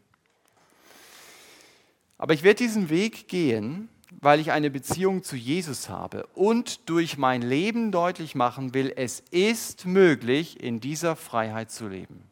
Aber 2.18 2.34
ich 2.34 2.44
werde 2.44 2.64
diesen 2.64 2.90
Weg 2.90 3.28
gehen, 3.28 3.90
weil 4.20 4.40
ich 4.40 4.52
eine 4.52 4.70
Beziehung 4.70 5.24
zu 5.24 5.36
Jesus 5.36 5.90
habe 5.90 6.28
und 6.36 6.90
durch 6.90 7.18
mein 7.18 7.42
Leben 7.42 7.92
deutlich 7.92 8.36
machen 8.36 8.74
will, 8.74 8.92
es 8.96 9.22
ist 9.32 9.86
möglich, 9.86 10.62
in 10.62 10.80
dieser 10.80 11.16
Freiheit 11.16 11.72
zu 11.72 11.88
leben. 11.88 12.30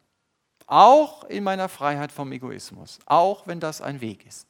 Auch 0.66 1.24
in 1.24 1.42
meiner 1.42 1.68
Freiheit 1.68 2.12
vom 2.12 2.30
Egoismus, 2.32 2.98
auch 3.06 3.46
wenn 3.46 3.60
das 3.60 3.80
ein 3.80 4.00
Weg 4.00 4.26
ist. 4.26 4.46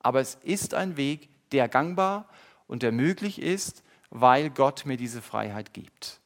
Aber 0.00 0.20
es 0.20 0.34
ist 0.42 0.74
ein 0.74 0.96
Weg, 0.96 1.28
der 1.52 1.68
gangbar 1.68 2.28
und 2.66 2.82
der 2.82 2.92
möglich 2.92 3.40
ist, 3.40 3.82
weil 4.10 4.50
Gott 4.50 4.84
mir 4.84 4.96
diese 4.96 5.22
Freiheit 5.22 5.72
gibt. 5.72 6.20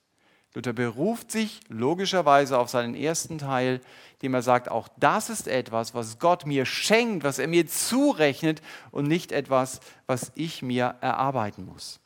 Luther 0.55 0.74
beruft 0.74 1.30
sich 1.30 1.61
logischerweise 1.68 2.59
auf 2.59 2.68
seinen 2.68 2.94
ersten 2.94 3.38
Teil, 3.38 3.80
dem 4.20 4.34
er 4.34 4.42
sagt, 4.42 4.70
auch 4.70 4.88
das 4.98 5.30
ist 5.30 5.48
etwas, 5.48 5.94
was 5.94 6.18
Gott 6.18 6.44
mir 6.44 6.66
schenkt, 6.66 7.24
was 7.24 7.38
er 7.38 7.48
mir 7.48 7.66
zurechnet 7.66 8.61
und 8.90 9.09
nicht 9.09 9.32
etwas, 9.32 9.80
was 10.07 10.30
ich 10.34 10.61
mir 10.61 10.96
erarbeiten 11.00 11.64
muss. 11.64 12.00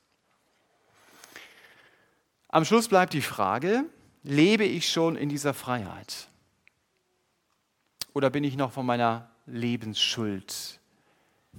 Am 2.49 2.64
Schluss 2.64 2.88
bleibt 2.88 3.12
die 3.12 3.20
Frage, 3.20 3.84
lebe 4.22 4.64
ich 4.64 4.88
schon 4.88 5.16
in 5.16 5.28
dieser 5.28 5.53
Freiheit? 5.53 6.28
Oder 8.14 8.30
bin 8.30 8.44
ich 8.44 8.57
noch 8.57 8.72
von 8.72 8.86
meiner 8.86 9.28
Lebensschuld 9.47 10.80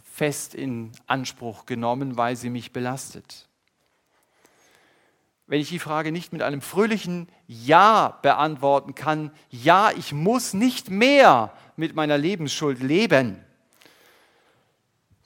fest 0.03 0.55
in 0.55 0.91
Anspruch 1.05 1.65
genommen, 1.65 2.17
weil 2.17 2.35
sie 2.35 2.49
mich 2.49 2.71
belastet? 2.71 3.47
Wenn 5.47 5.61
ich 5.61 5.69
die 5.69 5.79
Frage 5.79 6.11
nicht 6.11 6.33
mit 6.33 6.41
einem 6.41 6.61
fröhlichen 6.61 7.29
Ja 7.47 8.19
beantworten 8.21 8.95
kann, 8.95 9.31
ja, 9.49 9.91
ich 9.97 10.13
muss 10.13 10.53
nicht 10.53 10.89
mehr 10.89 11.53
mit 11.77 11.95
meiner 11.95 12.17
Lebensschuld 12.17 12.81
leben, 12.81 13.43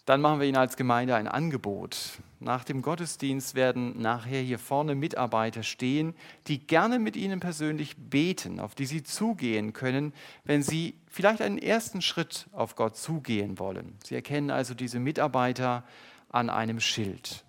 dann 0.05 0.21
machen 0.21 0.39
wir 0.39 0.47
Ihnen 0.47 0.57
als 0.57 0.77
Gemeinde 0.77 1.15
ein 1.15 1.27
Angebot. 1.27 1.97
Nach 2.39 2.63
dem 2.63 2.81
Gottesdienst 2.81 3.53
werden 3.53 4.01
nachher 4.01 4.41
hier 4.41 4.57
vorne 4.57 4.95
Mitarbeiter 4.95 5.61
stehen, 5.61 6.15
die 6.47 6.65
gerne 6.65 6.97
mit 6.97 7.15
Ihnen 7.15 7.39
persönlich 7.39 7.95
beten, 7.97 8.59
auf 8.59 8.73
die 8.73 8.87
Sie 8.87 9.03
zugehen 9.03 9.73
können, 9.73 10.11
wenn 10.43 10.63
Sie 10.63 10.95
vielleicht 11.07 11.41
einen 11.41 11.59
ersten 11.59 12.01
Schritt 12.01 12.47
auf 12.51 12.75
Gott 12.75 12.97
zugehen 12.97 13.59
wollen. 13.59 13.97
Sie 14.03 14.15
erkennen 14.15 14.49
also 14.49 14.73
diese 14.73 14.99
Mitarbeiter 14.99 15.83
an 16.29 16.49
einem 16.49 16.79
Schild. 16.79 17.45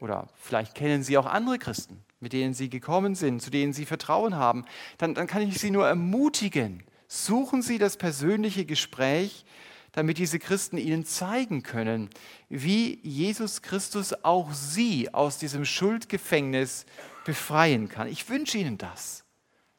Oder 0.00 0.28
vielleicht 0.40 0.74
kennen 0.74 1.02
Sie 1.02 1.18
auch 1.18 1.26
andere 1.26 1.58
Christen, 1.58 2.04
mit 2.20 2.32
denen 2.32 2.54
Sie 2.54 2.70
gekommen 2.70 3.14
sind, 3.14 3.42
zu 3.42 3.50
denen 3.50 3.72
Sie 3.72 3.84
Vertrauen 3.84 4.36
haben. 4.36 4.64
Dann, 4.96 5.14
dann 5.14 5.26
kann 5.26 5.42
ich 5.42 5.58
Sie 5.58 5.70
nur 5.70 5.86
ermutigen. 5.88 6.84
Suchen 7.08 7.62
Sie 7.62 7.78
das 7.78 7.96
persönliche 7.96 8.64
Gespräch, 8.64 9.44
damit 9.92 10.18
diese 10.18 10.38
Christen 10.38 10.78
ihnen 10.78 11.04
zeigen 11.04 11.62
können, 11.62 12.10
wie 12.48 13.00
Jesus 13.02 13.62
Christus 13.62 14.12
auch 14.24 14.52
sie 14.52 15.12
aus 15.12 15.38
diesem 15.38 15.64
Schuldgefängnis 15.64 16.86
befreien 17.24 17.88
kann. 17.88 18.06
Ich 18.06 18.28
wünsche 18.28 18.58
ihnen 18.58 18.78
das, 18.78 19.24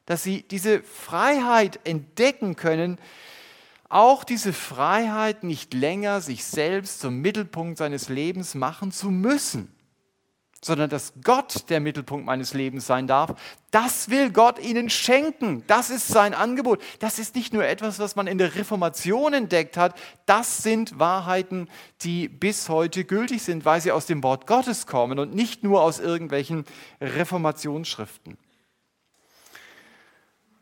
dass 0.04 0.22
sie 0.22 0.42
diese 0.42 0.82
Freiheit 0.82 1.80
entdecken 1.84 2.56
können, 2.56 2.98
auch 3.88 4.22
diese 4.24 4.52
Freiheit 4.52 5.42
nicht 5.42 5.72
länger 5.72 6.20
sich 6.20 6.44
selbst 6.44 7.00
zum 7.00 7.20
Mittelpunkt 7.20 7.78
seines 7.78 8.08
Lebens 8.08 8.54
machen 8.54 8.92
zu 8.92 9.10
müssen 9.10 9.72
sondern 10.62 10.90
dass 10.90 11.14
Gott 11.24 11.70
der 11.70 11.80
Mittelpunkt 11.80 12.26
meines 12.26 12.52
Lebens 12.52 12.86
sein 12.86 13.06
darf, 13.06 13.34
das 13.70 14.10
will 14.10 14.30
Gott 14.30 14.58
ihnen 14.58 14.90
schenken. 14.90 15.64
Das 15.66 15.88
ist 15.88 16.08
sein 16.08 16.34
Angebot. 16.34 16.82
Das 16.98 17.18
ist 17.18 17.34
nicht 17.34 17.54
nur 17.54 17.64
etwas, 17.64 17.98
was 17.98 18.14
man 18.14 18.26
in 18.26 18.36
der 18.36 18.54
Reformation 18.56 19.32
entdeckt 19.32 19.76
hat. 19.76 19.98
Das 20.26 20.62
sind 20.62 20.98
Wahrheiten, 20.98 21.68
die 22.02 22.28
bis 22.28 22.68
heute 22.68 23.04
gültig 23.04 23.42
sind, 23.42 23.64
weil 23.64 23.80
sie 23.80 23.92
aus 23.92 24.06
dem 24.06 24.22
Wort 24.22 24.46
Gottes 24.46 24.86
kommen 24.86 25.18
und 25.18 25.34
nicht 25.34 25.62
nur 25.62 25.82
aus 25.82 25.98
irgendwelchen 25.98 26.64
Reformationsschriften. 27.00 28.36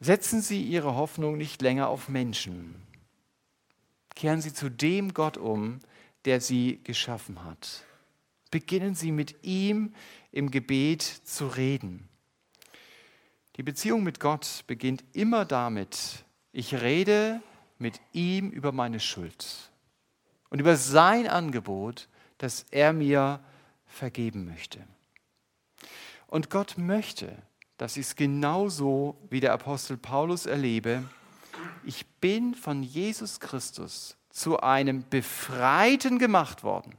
Setzen 0.01 0.43
Sie 0.43 0.63
Ihre 0.63 0.95
Hoffnung 0.95 1.37
nicht 1.37 1.61
länger 1.61 1.89
auf 1.89 2.09
Menschen. 2.09 2.77
Kehren 4.15 4.41
Sie 4.41 4.55
zu 4.55 4.69
dem 4.69 5.13
Gott 5.13 5.37
um, 5.37 5.81
der 6.25 6.41
Sie 6.41 6.79
geschaffen 6.85 7.43
hat 7.43 7.88
beginnen 8.51 8.95
Sie 8.95 9.13
mit 9.13 9.45
ihm 9.45 9.95
im 10.33 10.51
Gebet 10.51 11.03
zu 11.03 11.49
reden. 11.49 12.09
Die 13.57 13.63
Beziehung 13.63 14.05
mit 14.05 14.21
Gott 14.21 14.65
beginnt 14.67 15.05
immer 15.13 15.45
damit, 15.45 16.25
ich 16.53 16.75
rede 16.75 17.43
mit 17.79 18.01
ihm 18.13 18.51
über 18.51 18.73
meine 18.73 19.01
Schuld 19.01 19.71
und 20.51 20.61
über 20.61 20.77
sein 20.77 21.29
Angebot, 21.29 22.09
dass 22.39 22.67
er 22.71 22.93
mir 22.93 23.41
vergeben 23.87 24.45
möchte. 24.45 24.87
Und 26.29 26.51
Gott 26.51 26.79
möchte, 26.79 27.37
dass 27.79 27.97
ich 27.97 28.07
es 28.07 28.17
genauso 28.17 29.17
wie 29.31 29.41
der 29.41 29.53
Apostel 29.53 29.97
Paulus 29.97 30.47
erlebe. 30.47 31.05
Ich 31.85 32.07
bin 32.07 32.55
von 32.55 32.83
Jesus 32.83 33.41
Christus 33.41 34.17
zu 34.31 34.61
einem 34.61 35.05
Befreiten 35.09 36.19
gemacht 36.19 36.63
worden. 36.63 36.95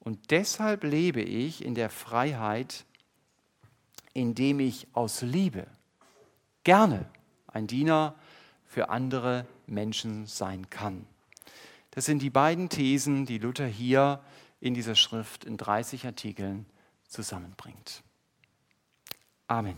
Und 0.00 0.30
deshalb 0.30 0.84
lebe 0.84 1.20
ich 1.20 1.64
in 1.64 1.74
der 1.74 1.90
Freiheit, 1.90 2.84
indem 4.14 4.60
ich 4.60 4.86
aus 4.92 5.22
Liebe 5.22 5.66
gerne 6.64 7.08
ein 7.46 7.66
Diener 7.66 8.14
für 8.66 8.90
andere 8.90 9.46
Menschen 9.66 10.26
sein 10.26 10.70
kann. 10.70 11.06
Das 11.90 12.04
sind 12.04 12.20
die 12.20 12.30
beiden 12.30 12.68
Thesen, 12.68 13.26
die 13.26 13.38
Luther 13.38 13.66
hier 13.66 14.20
in 14.60 14.74
dieser 14.74 14.94
Schrift 14.94 15.44
in 15.44 15.56
30 15.56 16.06
Artikeln 16.06 16.66
zusammenbringt. 17.06 18.02
Amen. 19.46 19.76